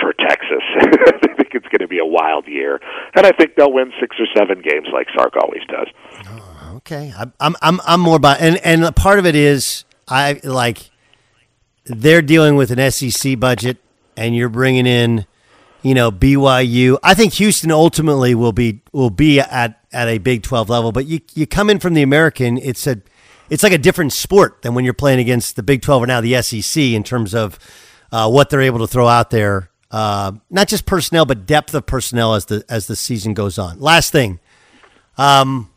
[0.00, 0.62] for Texas.
[0.80, 2.80] I think it's going to be a wild year,
[3.14, 5.88] and I think they'll win six or seven games like Sark always does.
[6.76, 10.90] Okay, I'm I'm I'm, more about and and part of it is I like
[11.86, 13.78] they're dealing with an SEC budget,
[14.16, 15.26] and you're bringing in,
[15.82, 16.98] you know, BYU.
[17.02, 21.06] I think Houston ultimately will be will be at at a Big Twelve level, but
[21.06, 23.00] you you come in from the American, it's a
[23.50, 26.20] it's like a different sport than when you're playing against the Big Twelve or now
[26.20, 27.58] the SEC in terms of
[28.12, 29.70] uh, what they're able to throw out there.
[29.90, 33.80] Uh, not just personnel, but depth of personnel as the as the season goes on.
[33.80, 34.38] Last thing,
[35.16, 35.70] um,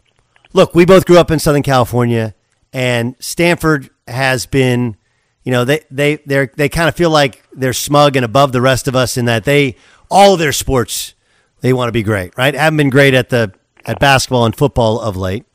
[0.53, 2.35] look, we both grew up in Southern California,
[2.73, 4.97] and Stanford has been,
[5.43, 8.61] you know, they they they they kind of feel like they're smug and above the
[8.61, 9.77] rest of us in that they
[10.09, 11.13] all their sports
[11.61, 12.53] they want to be great, right?
[12.53, 13.53] Haven't been great at the
[13.85, 15.45] at basketball and football of late.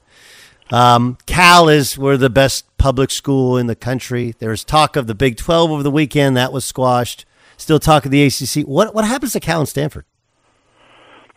[0.71, 4.35] Um, Cal is we're the best public school in the country.
[4.39, 7.26] There was talk of the Big Twelve over the weekend that was squashed.
[7.57, 8.67] Still talk of the ACC.
[8.67, 10.05] What what happens to Cal and Stanford?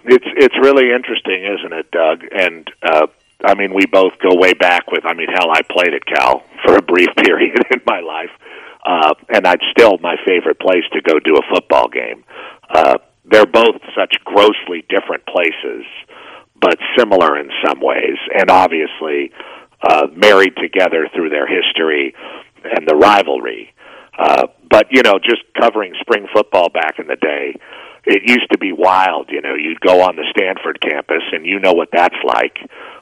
[0.06, 2.24] It's it's really interesting, isn't it, Doug?
[2.32, 3.08] And uh,
[3.46, 5.06] I mean, we both go way back with.
[5.06, 8.32] I mean, hell, I played at Cal for a brief period in my life,
[8.86, 12.24] uh, and I'd still my favorite place to go do a football game.
[12.70, 15.86] Uh, they're both such grossly different places,
[16.60, 19.32] but similar in some ways, and obviously
[19.88, 22.14] uh, married together through their history
[22.64, 23.74] and the rivalry.
[24.18, 27.56] Uh, but you know, just covering spring football back in the day,
[28.06, 29.30] it used to be wild.
[29.30, 32.58] You know, you'd go on the Stanford campus, and you know what that's like.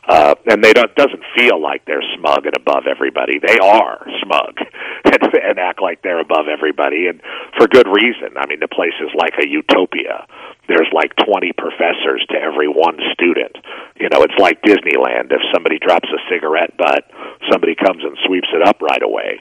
[0.08, 3.40] Uh, and they don't doesn't feel like they're smug and above everybody.
[3.40, 4.56] They are smug
[5.06, 7.22] and, and act like they're above everybody, and
[7.58, 8.38] for good reason.
[8.38, 10.26] I mean, the place is like a utopia.
[10.68, 13.56] There's like 20 professors to every one student.
[14.00, 15.32] You know, it's like Disneyland.
[15.32, 17.08] If somebody drops a cigarette butt,
[17.52, 19.40] somebody comes and sweeps it up right away.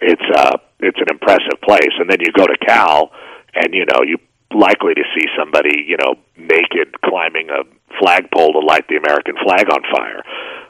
[0.00, 1.94] It's uh, it's an impressive place.
[1.98, 3.12] And then you go to Cal,
[3.54, 4.22] and you know, you're
[4.54, 7.64] likely to see somebody, you know, naked climbing a
[7.98, 10.22] flagpole to light the American flag on fire,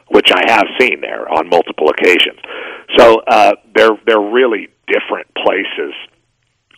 [0.09, 2.38] which I have seen there on multiple occasions.
[2.96, 5.94] So uh, they're they're really different places,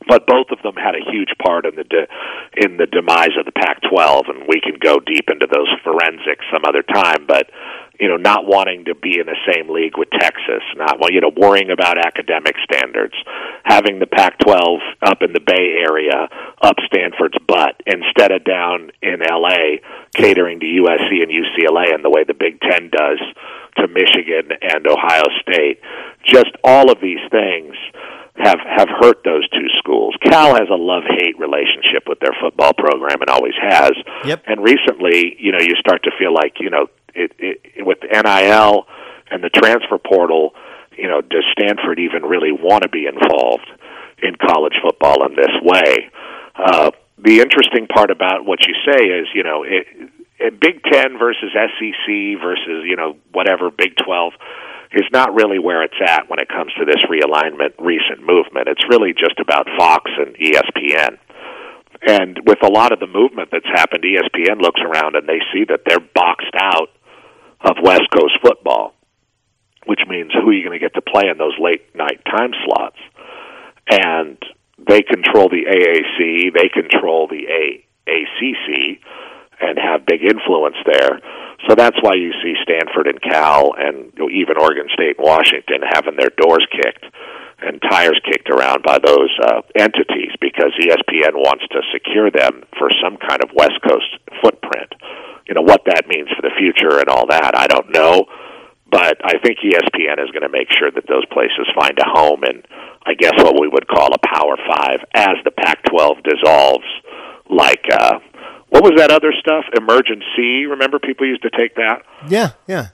[0.08, 2.08] but both of them had a huge part in the de-
[2.56, 6.62] in the demise of the Pac-12, and we can go deep into those forensics some
[6.66, 7.26] other time.
[7.26, 7.50] But
[7.98, 11.30] you know, not wanting to be in the same league with Texas, not you know,
[11.36, 13.14] worrying about academic standards,
[13.62, 16.28] having the Pac-12 up in the Bay Area
[16.60, 19.78] up Stanford's butt instead of down in LA
[20.14, 23.20] catering to USC and UCLA and the way the Big 10 does
[23.76, 25.80] to Michigan and Ohio State.
[26.24, 27.74] Just all of these things
[28.36, 30.14] have have hurt those two schools.
[30.22, 33.92] Cal has a love hate relationship with their football program and always has.
[34.24, 34.42] Yep.
[34.46, 38.86] And recently, you know, you start to feel like you know it, it with NIL
[39.30, 40.54] and the transfer portal.
[40.96, 43.70] You know, does Stanford even really want to be involved
[44.22, 46.10] in college football in this way?
[46.56, 49.86] Uh, the interesting part about what you say is, you know, it,
[50.38, 54.32] it Big Ten versus SEC versus you know whatever Big Twelve
[54.94, 58.68] is not really where it's at when it comes to this realignment recent movement.
[58.68, 61.18] It's really just about Fox and ESPN.
[62.06, 65.64] And with a lot of the movement that's happened, ESPN looks around and they see
[65.68, 66.90] that they're boxed out
[67.60, 68.94] of West Coast football,
[69.86, 72.52] which means who are you going to get to play in those late night time
[72.64, 72.98] slots?
[73.88, 74.38] And
[74.78, 79.00] they control the AAC, they control the A- ACC,
[79.60, 81.20] and have big influence there.
[81.68, 86.16] So that's why you see Stanford and Cal and even Oregon State and Washington having
[86.16, 87.06] their doors kicked
[87.62, 92.90] and tires kicked around by those uh, entities because ESPN wants to secure them for
[93.02, 94.92] some kind of West Coast footprint.
[95.48, 98.26] You know what that means for the future and all that, I don't know.
[98.90, 102.44] But I think ESPN is going to make sure that those places find a home
[102.44, 102.62] in,
[103.04, 106.86] I guess, what we would call a Power Five as the Pac-12 dissolves.
[107.50, 108.18] Like, uh,
[108.74, 109.64] what was that other stuff?
[109.76, 110.66] Emergen-C.
[110.68, 112.02] Remember, people used to take that.
[112.28, 112.88] Yeah, yeah,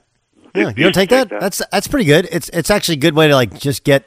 [0.53, 0.69] yeah.
[0.69, 1.29] You don't to take that?
[1.29, 1.41] that.
[1.41, 2.29] That's that's pretty good.
[2.31, 4.05] It's it's actually a good way to like just get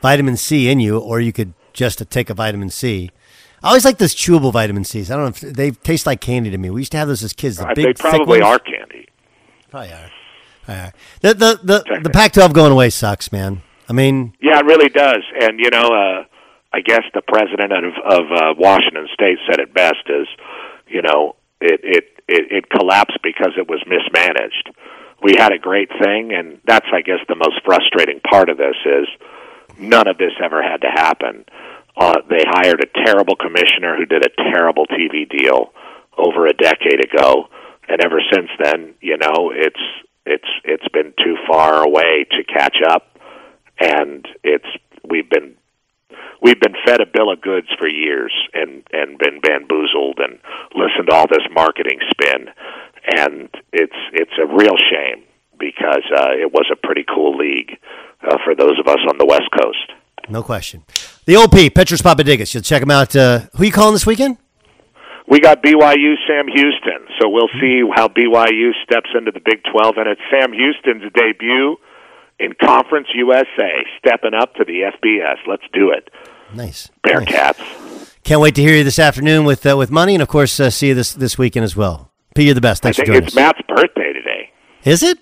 [0.00, 3.10] vitamin C in you, or you could just take a vitamin C.
[3.62, 5.10] I always like those chewable vitamin C's.
[5.10, 6.70] I don't know if they taste like candy to me.
[6.70, 7.58] We used to have those as kids.
[7.58, 9.06] The Uh, big, they probably are candy.
[9.70, 10.10] Probably are.
[10.68, 10.92] Are.
[11.20, 13.60] The the the, the Pac-12 going away sucks, man.
[13.90, 15.22] I mean, Yeah, it really does.
[15.42, 16.24] And you know, uh,
[16.72, 20.28] I guess the president of of uh, Washington State said it best: is
[20.90, 24.70] you know, it it it, it collapsed because it was mismanaged.
[25.22, 28.76] We had a great thing, and that's I guess the most frustrating part of this
[28.84, 29.08] is
[29.78, 31.44] none of this ever had to happen.
[31.96, 35.72] Uh, they hired a terrible commissioner who did a terrible TV deal
[36.16, 37.48] over a decade ago,
[37.88, 39.80] and ever since then, you know, it's
[40.26, 43.18] it's it's been too far away to catch up,
[43.78, 44.68] and it's
[45.08, 45.56] we've been
[46.42, 50.38] we've been fed a bill of goods for years and and been bamboozled and
[50.74, 52.48] listened to all this marketing spin,
[53.16, 55.24] and it's it's a real shame
[55.58, 57.78] because uh, it was a pretty cool league
[58.22, 59.92] uh, for those of us on the West Coast.
[60.28, 60.84] no question.
[61.26, 62.54] The OP, Petros Papadakis.
[62.54, 63.14] You'll check him out.
[63.14, 64.38] Uh, who you calling this weekend?
[65.28, 69.94] We got BYU Sam Houston, so we'll see how BYU steps into the Big 12,
[69.98, 71.76] and it's Sam Houston's debut
[72.40, 75.36] in Conference USA, stepping up to the FBS.
[75.46, 76.10] Let's do it,
[76.54, 76.90] Nice.
[77.06, 78.16] Bearkats.
[78.24, 80.70] Can't wait to hear you this afternoon with uh, with money, and of course, uh,
[80.70, 82.10] see you this this weekend as well.
[82.34, 82.82] P, you're the best.
[82.82, 83.40] Thanks I for think joining it's us.
[83.42, 84.50] Matt's birthday today.
[84.84, 85.18] Is it?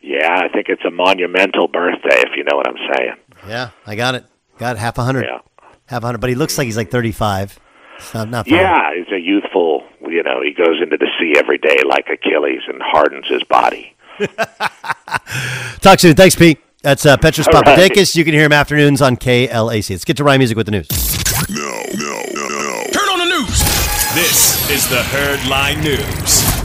[0.00, 3.14] Yeah, I think it's a monumental birthday, if you know what I'm saying.
[3.48, 4.24] Yeah, I got it.
[4.58, 5.24] Got half a hundred.
[5.24, 5.38] Yeah.
[5.86, 7.58] Half a hundred, but he looks like he's like 35.
[7.96, 8.56] It's not, not far.
[8.58, 12.60] Yeah, he's a youthful, you know, he goes into the sea every day like Achilles
[12.68, 13.95] and hardens his body.
[15.80, 16.14] Talk soon.
[16.14, 16.58] Thanks, Pete.
[16.82, 17.78] That's uh, Petros All right.
[17.78, 18.14] Papadakis.
[18.16, 19.90] You can hear him afternoons on KLAC.
[19.90, 20.88] Let's get to Ryan Music with the news.
[21.48, 22.84] No, no, no, no.
[22.92, 23.60] Turn on the news.
[24.14, 26.56] This is the Herd Line News.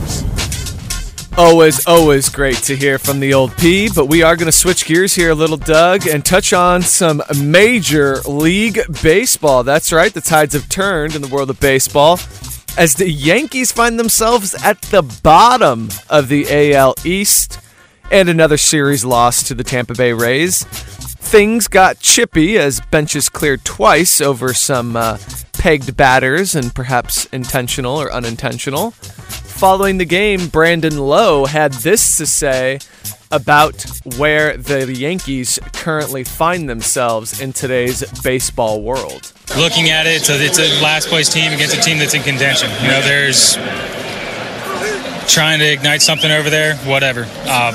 [1.37, 3.89] Always, always great to hear from the old P.
[3.93, 7.23] But we are going to switch gears here a little, Doug, and touch on some
[7.43, 9.63] major league baseball.
[9.63, 12.19] That's right, the tides have turned in the world of baseball
[12.77, 17.59] as the Yankees find themselves at the bottom of the AL East
[18.11, 20.63] and another series loss to the Tampa Bay Rays.
[20.63, 25.17] Things got chippy as benches cleared twice over some uh,
[25.53, 28.91] pegged batters and perhaps intentional or unintentional.
[28.91, 32.79] Following the game, Brandon Lowe had this to say
[33.31, 33.85] about
[34.17, 39.33] where the Yankees currently find themselves in today's baseball world.
[39.57, 42.23] Looking at it, it's a, it's a last place team against a team that's in
[42.23, 42.69] contention.
[42.81, 43.55] You know, there's
[45.31, 47.25] trying to ignite something over there, whatever.
[47.45, 47.71] Uh,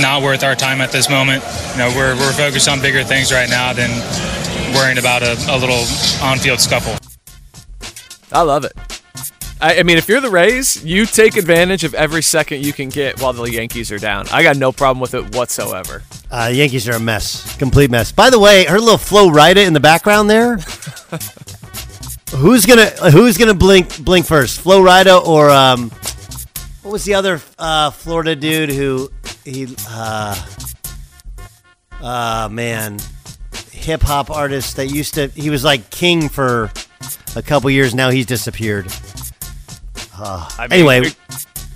[0.00, 1.42] not worth our time at this moment.
[1.72, 3.90] You know, we're, we're focused on bigger things right now than
[4.74, 5.84] worrying about a, a little
[6.22, 6.96] on-field scuffle.
[8.32, 8.72] I love it.
[9.60, 12.88] I, I, mean, if you're the Rays, you take advantage of every second you can
[12.88, 14.26] get while the Yankees are down.
[14.32, 16.02] I got no problem with it whatsoever.
[16.30, 18.12] Uh, Yankees are a mess, complete mess.
[18.12, 20.56] By the way, her little Flo Rida in the background there.
[22.34, 25.90] who's gonna Who's gonna blink blink first, Flo Rida or um,
[26.82, 29.10] what was the other uh, Florida dude who
[29.44, 30.46] he uh,
[32.00, 32.98] uh man,
[33.70, 36.70] hip hop artist that used to he was like king for
[37.36, 37.94] a couple years.
[37.94, 38.90] Now he's disappeared.
[40.16, 41.12] Uh, I mean, anyway, are you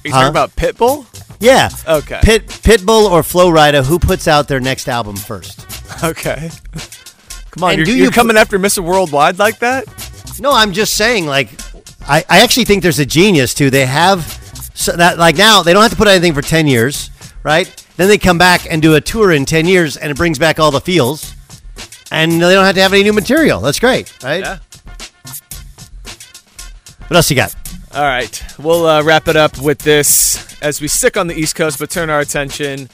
[0.07, 0.11] huh?
[0.11, 1.07] talking about Pitbull?
[1.41, 1.71] Yeah.
[1.87, 2.21] Okay.
[2.23, 5.65] Pit Pitbull or Flo Rida, who puts out their next album first?
[6.05, 6.51] Okay.
[7.51, 8.81] Come on, and you're, you're coming after Mr.
[8.81, 9.87] Worldwide like that?
[10.41, 11.27] No, I'm just saying.
[11.27, 11.51] Like,
[12.07, 13.71] I, I actually think there's a genius too.
[13.71, 14.23] They have
[14.75, 17.11] so that like now they don't have to put anything for ten years,
[17.43, 17.67] right?
[17.97, 20.61] Then they come back and do a tour in ten years, and it brings back
[20.61, 21.35] all the feels,
[22.13, 23.61] and they don't have to have any new material.
[23.61, 24.41] That's great, right?
[24.41, 24.59] Yeah.
[27.09, 27.55] What else you got?
[27.95, 31.55] All right, we'll uh, wrap it up with this as we stick on the East
[31.55, 32.91] Coast, but turn our attention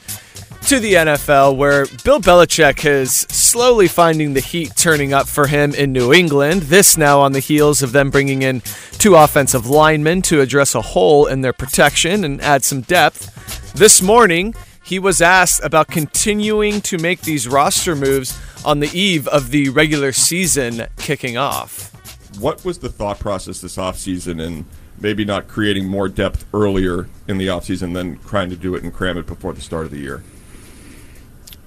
[0.63, 5.75] to the NFL, where Bill Belichick is slowly finding the heat turning up for him
[5.75, 6.63] in New England.
[6.63, 8.61] This now on the heels of them bringing in
[8.93, 13.73] two offensive linemen to address a hole in their protection and add some depth.
[13.73, 19.27] This morning, he was asked about continuing to make these roster moves on the eve
[19.27, 21.91] of the regular season kicking off.
[22.39, 24.65] What was the thought process this offseason and
[24.99, 28.93] maybe not creating more depth earlier in the offseason than trying to do it and
[28.93, 30.23] cram it before the start of the year?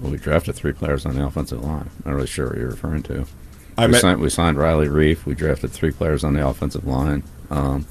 [0.01, 1.91] Well, we drafted three players on the offensive line.
[2.05, 3.27] I'm not really sure what you're referring to.
[3.77, 5.25] I we, met- signed, we signed Riley Reiff.
[5.25, 7.23] We drafted three players on the offensive line.
[7.51, 7.87] Um,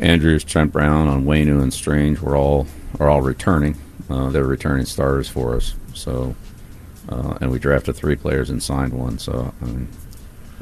[0.00, 2.66] Andrews, Trent Brown, on Onwenu, and Strange were all
[3.00, 3.76] are all returning.
[4.08, 5.74] Uh, they're returning starters for us.
[5.94, 6.34] So,
[7.08, 9.18] uh, and we drafted three players and signed one.
[9.18, 9.88] So, I mean,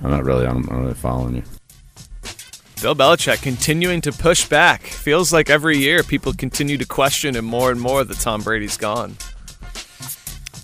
[0.03, 1.43] I'm not really, I'm not really following you.
[2.83, 4.83] Bill Belichick continuing to push back.
[4.83, 8.77] Feels like every year people continue to question him more and more that Tom Brady's
[8.77, 9.17] gone.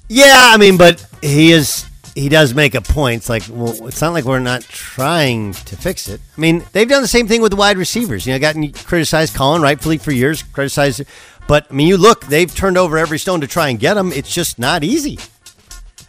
[0.08, 3.16] Yeah, I mean, but he is he does make a point.
[3.16, 6.20] It's like, well, it's not like we're not trying to fix it.
[6.36, 8.26] I mean, they've done the same thing with the wide receivers.
[8.26, 11.04] You know, gotten criticized Colin rightfully for years, criticized,
[11.48, 14.12] but I mean, you look, they've turned over every stone to try and get them.
[14.12, 15.18] It's just not easy.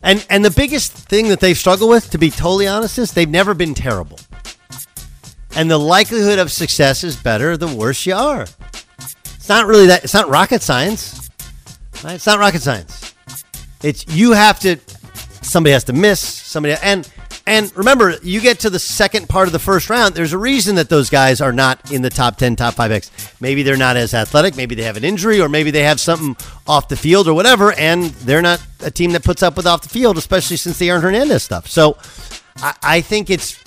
[0.02, 3.30] And and the biggest thing that they struggle with, to be totally honest, is they've
[3.30, 4.20] never been terrible.
[5.56, 8.48] And the likelihood of success is better the worse you are.
[9.44, 10.04] It's not really that.
[10.04, 11.30] It's not rocket science.
[12.04, 12.16] Right?
[12.16, 13.14] It's not rocket science.
[13.84, 14.78] It's you have to.
[15.42, 16.20] Somebody has to miss.
[16.20, 17.12] Somebody and
[17.46, 20.16] and remember, you get to the second part of the first round.
[20.16, 23.12] There's a reason that those guys are not in the top ten, top five X.
[23.42, 24.56] Maybe they're not as athletic.
[24.56, 27.74] Maybe they have an injury, or maybe they have something off the field, or whatever.
[27.74, 30.90] And they're not a team that puts up with off the field, especially since the
[30.90, 31.68] Aaron Hernandez stuff.
[31.68, 31.98] So,
[32.58, 33.62] I, I think it's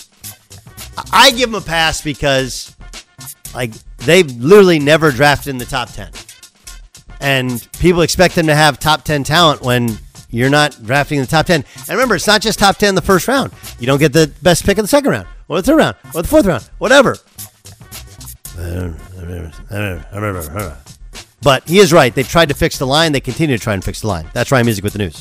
[1.11, 2.75] I give them a pass because,
[3.53, 6.11] like, they've literally never drafted in the top 10.
[7.19, 9.97] And people expect them to have top 10 talent when
[10.29, 11.63] you're not drafting in the top 10.
[11.77, 13.51] And remember, it's not just top 10 in the first round.
[13.79, 16.21] You don't get the best pick in the second round, or the third round, or
[16.21, 17.17] the fourth round, whatever.
[21.41, 22.13] But he is right.
[22.13, 23.11] They've tried to fix the line.
[23.11, 24.27] They continue to try and fix the line.
[24.33, 25.15] That's Ryan Music with the news.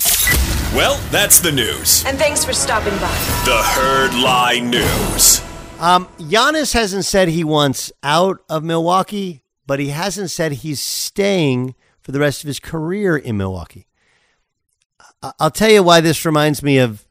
[0.74, 2.04] Well, that's the news.
[2.04, 3.12] And thanks for stopping by.
[3.44, 5.45] The Herd Line News.
[5.78, 11.74] Um, Giannis hasn't said he wants out of Milwaukee, but he hasn't said he's staying
[12.00, 13.86] for the rest of his career in Milwaukee.
[15.38, 17.06] I'll tell you why this reminds me of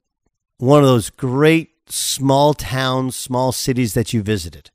[0.58, 4.72] one of those great small towns, small cities that you visited.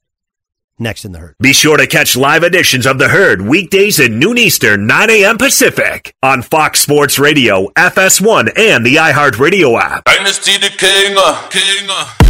[0.78, 1.34] Next in the herd.
[1.40, 5.36] Be sure to catch live editions of the herd weekdays at noon Eastern, 9 a.m.
[5.36, 10.04] Pacific on Fox Sports Radio, FS1, and the iHeartRadio app.
[10.04, 11.16] Dynasty the King.
[11.50, 12.29] King.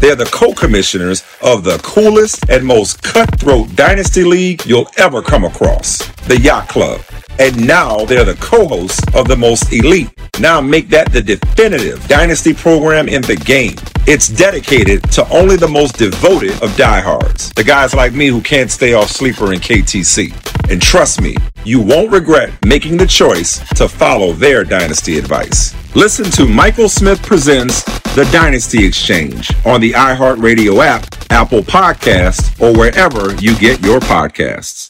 [0.00, 5.98] They're the co-commissioners of the coolest and most cutthroat dynasty league you'll ever come across,
[6.22, 7.02] the Yacht Club.
[7.38, 10.10] And now they're the co-hosts of the most elite.
[10.40, 13.76] Now make that the definitive dynasty program in the game.
[14.12, 18.68] It's dedicated to only the most devoted of diehards, the guys like me who can't
[18.68, 20.32] stay off sleeper and KTC.
[20.68, 25.76] And trust me, you won't regret making the choice to follow their dynasty advice.
[25.94, 27.84] Listen to Michael Smith Presents
[28.16, 34.89] The Dynasty Exchange on the iHeartRadio app, Apple Podcasts, or wherever you get your podcasts.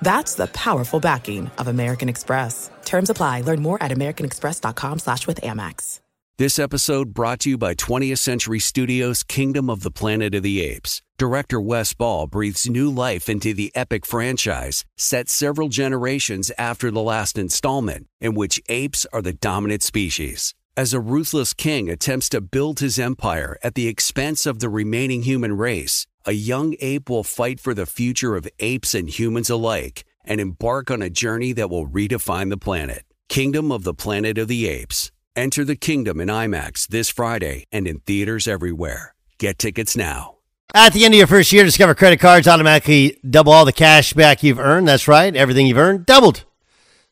[0.00, 2.70] That's the powerful backing of American Express.
[2.84, 3.42] Terms apply.
[3.42, 6.00] Learn more at americanexpress.com slash with Amex.
[6.38, 10.60] This episode brought to you by 20th Century Studios' Kingdom of the Planet of the
[10.60, 11.00] Apes.
[11.16, 17.00] Director Wes Ball breathes new life into the epic franchise, set several generations after the
[17.00, 20.54] last installment, in which apes are the dominant species.
[20.76, 25.22] As a ruthless king attempts to build his empire at the expense of the remaining
[25.22, 30.04] human race, a young ape will fight for the future of apes and humans alike
[30.24, 33.04] and embark on a journey that will redefine the planet.
[33.28, 35.12] Kingdom of the Planet of the Apes.
[35.36, 39.14] Enter the kingdom in IMAX this Friday and in theaters everywhere.
[39.38, 40.34] Get tickets now.
[40.74, 44.12] At the end of your first year, Discover credit cards automatically double all the cash
[44.12, 44.88] back you've earned.
[44.88, 45.34] That's right.
[45.34, 46.44] Everything you've earned doubled.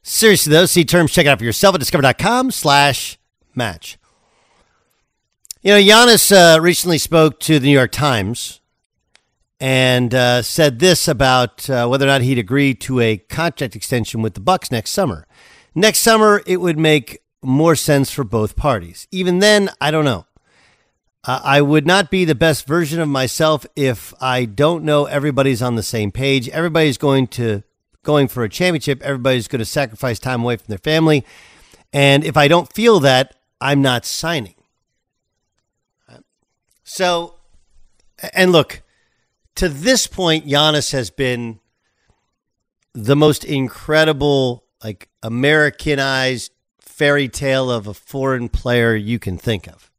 [0.03, 3.17] Seriously, though, see terms, check it out for yourself at discover.com slash
[3.55, 3.97] match.
[5.63, 8.61] You know, Giannis uh, recently spoke to the New York Times
[9.61, 14.23] and uh, said this about uh, whether or not he'd agree to a contract extension
[14.23, 15.27] with the Bucks next summer.
[15.75, 19.07] Next summer, it would make more sense for both parties.
[19.11, 20.27] Even then, I don't know.
[21.25, 25.63] Uh, I would not be the best version of myself if I don't know everybody's
[25.63, 26.49] on the same page.
[26.51, 27.63] Everybody's going to
[28.03, 29.03] going for a championship.
[29.03, 31.25] Everybody's going to sacrifice time away from their family.
[31.93, 34.55] And if I don't feel that, I'm not signing.
[36.85, 37.37] So,
[38.35, 38.83] and look,
[39.57, 41.61] to this point, Giannis has been
[42.93, 49.91] the most incredible, like Americanized fairy tale of a foreign player you can think of.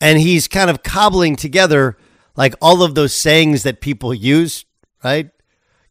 [0.00, 1.96] And he's kind of cobbling together
[2.36, 4.64] like all of those sayings that people use,
[5.02, 5.30] right?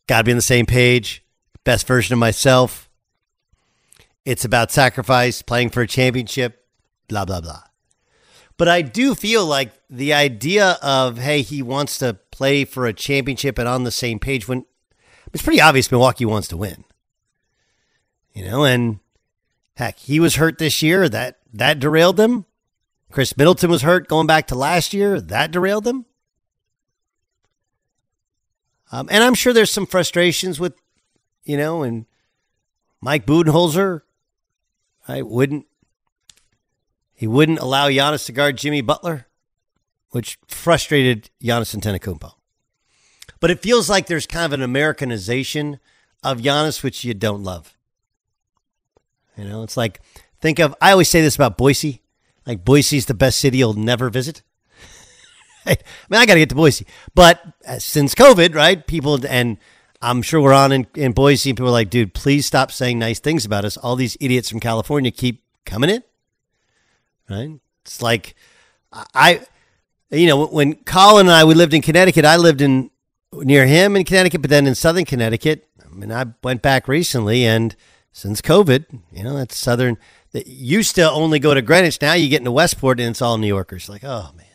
[0.08, 1.24] Got to be on the same page,
[1.64, 2.90] best version of myself.
[4.26, 6.66] It's about sacrifice, playing for a championship,
[7.08, 7.64] blah, blah, blah.
[8.58, 12.94] But I do feel like the idea of, hey, he wants to play for a
[12.94, 14.66] championship and on the same page when
[15.34, 16.86] it's pretty obvious Milwaukee wants to win.
[18.34, 19.00] You know, and
[19.76, 21.10] heck, he was hurt this year.
[21.10, 22.46] That that derailed them.
[23.12, 25.22] Khris Middleton was hurt going back to last year.
[25.22, 26.06] That derailed them.
[28.92, 30.74] Um, and I'm sure there's some frustrations with,
[31.44, 32.06] you know, and
[33.02, 34.02] Mike Budenholzer,
[35.08, 35.66] I wouldn't.
[37.16, 39.28] He wouldn't allow Giannis to guard Jimmy Butler,
[40.10, 42.34] which frustrated Giannis Antetokounmpo.
[43.40, 45.80] But it feels like there's kind of an Americanization
[46.24, 47.76] of Giannis, which you don't love.
[49.38, 50.02] You know, it's like
[50.42, 50.76] think of.
[50.82, 52.02] I always say this about Boise.
[52.46, 54.44] Like Boise's the best city you'll never visit.
[55.66, 55.78] I
[56.10, 56.86] mean, I got to get to Boise,
[57.16, 58.86] but uh, since COVID, right?
[58.86, 59.58] People and
[60.02, 63.20] I'm sure we're on in, in Boise, people are like, dude, please stop saying nice
[63.20, 63.78] things about us.
[63.78, 66.04] All these idiots from California keep coming in,
[67.30, 67.60] right?
[67.84, 68.36] It's like
[69.14, 69.42] I,
[70.10, 72.90] you know, when Colin and I we lived in Connecticut, I lived in
[73.34, 75.68] near him in Connecticut, but then in Southern Connecticut.
[75.84, 77.76] I mean, I went back recently, and
[78.12, 79.98] since COVID, you know, that's Southern
[80.32, 82.02] that used to only go to Greenwich.
[82.02, 83.88] Now you get into Westport and it's all New Yorkers.
[83.88, 84.46] Like, oh man,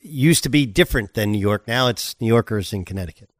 [0.00, 1.66] it used to be different than New York.
[1.66, 3.30] Now it's New Yorkers in Connecticut.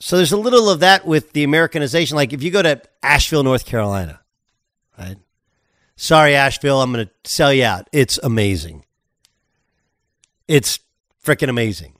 [0.00, 2.16] So there's a little of that with the Americanization.
[2.16, 4.20] Like if you go to Asheville, North Carolina,
[4.98, 5.18] right?
[6.00, 7.86] Sorry, Asheville, I'm going to sell you out.
[7.92, 8.86] It's amazing.
[10.48, 10.80] It's
[11.22, 11.92] freaking amazing.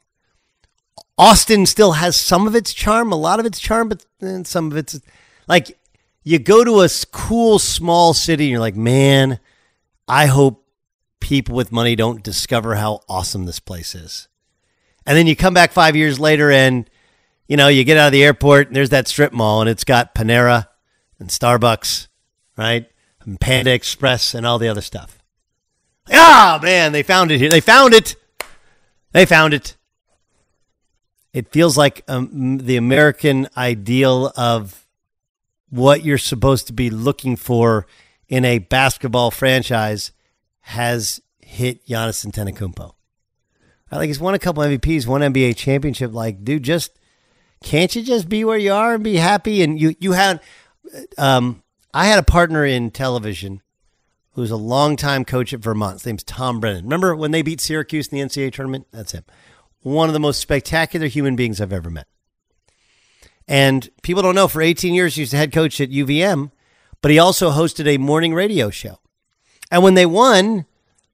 [1.18, 4.72] Austin still has some of its charm, a lot of its charm, but then some
[4.72, 4.98] of it's
[5.46, 5.78] like
[6.24, 9.38] you go to a cool small city and you're like, man,
[10.08, 10.66] I hope
[11.20, 14.28] people with money don't discover how awesome this place is.
[15.04, 16.88] And then you come back five years later and,
[17.48, 19.84] you know, you get out of the airport and there's that strip mall and it's
[19.84, 20.68] got Panera
[21.18, 22.08] and Starbucks,
[22.56, 22.90] right?
[23.24, 25.18] And Panda Express and all the other stuff.
[26.10, 27.50] Ah, oh, man, they found it here.
[27.50, 28.16] They found it.
[29.12, 29.76] They found it.
[31.32, 34.86] It feels like um, the American ideal of
[35.68, 37.86] what you're supposed to be looking for
[38.28, 40.12] in a basketball franchise
[40.60, 42.94] has hit Giannis Antetokounmpo.
[43.90, 46.12] I like he's won a couple MVPs, one NBA championship.
[46.12, 46.92] Like, dude, just
[47.62, 49.62] can't you just be where you are and be happy?
[49.62, 50.40] And you you had,
[51.18, 51.62] um,
[51.92, 53.62] I had a partner in television
[54.32, 55.94] who was a longtime coach at Vermont.
[55.94, 56.84] His name's Tom Brennan.
[56.84, 58.86] Remember when they beat Syracuse in the NCAA tournament?
[58.92, 59.24] That's him.
[59.82, 62.06] One of the most spectacular human beings I've ever met.
[63.48, 66.52] And people don't know for 18 years he was the head coach at UVM,
[67.02, 69.00] but he also hosted a morning radio show.
[69.72, 70.66] And when they won,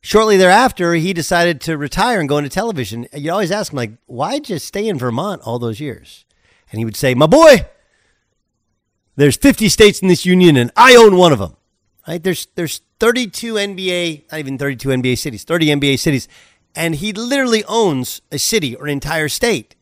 [0.02, 3.06] shortly thereafter, he decided to retire and go into television.
[3.14, 6.26] You always ask him, like, why'd you stay in Vermont all those years?
[6.70, 7.66] And he would say, My boy,
[9.16, 11.56] there's 50 states in this union, and I own one of them.
[12.06, 12.22] Right?
[12.22, 16.28] There's there's 32 NBA, not even 32 NBA cities, 30 NBA cities,
[16.74, 19.74] and he literally owns a city or an entire state.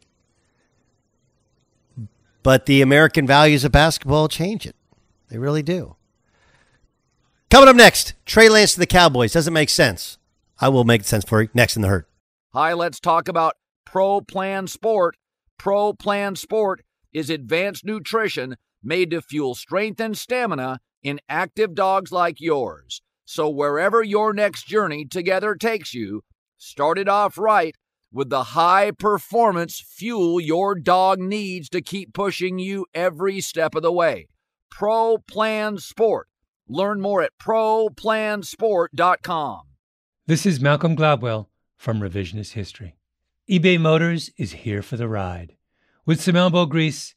[2.42, 4.76] But the American values of basketball change it.
[5.28, 5.96] They really do.
[7.50, 9.32] Coming up next, Trey Lance to the Cowboys.
[9.32, 10.18] Doesn't make sense.
[10.60, 12.06] I will make sense for you next in the herd.
[12.52, 13.54] Hi, let's talk about
[13.84, 15.16] Pro Plan Sport.
[15.58, 16.82] Pro Plan Sport
[17.12, 23.02] is advanced nutrition made to fuel strength and stamina in active dogs like yours.
[23.24, 26.22] So wherever your next journey together takes you,
[26.58, 27.76] start it off right
[28.14, 33.82] with the high performance fuel your dog needs to keep pushing you every step of
[33.82, 34.28] the way.
[34.70, 36.28] Pro Plan Sport.
[36.68, 39.62] Learn more at ProPlansport.com.
[40.26, 42.96] This is Malcolm Gladwell from Revisionist History.
[43.50, 45.56] eBay Motors is here for the ride.
[46.06, 47.16] With some elbow grease,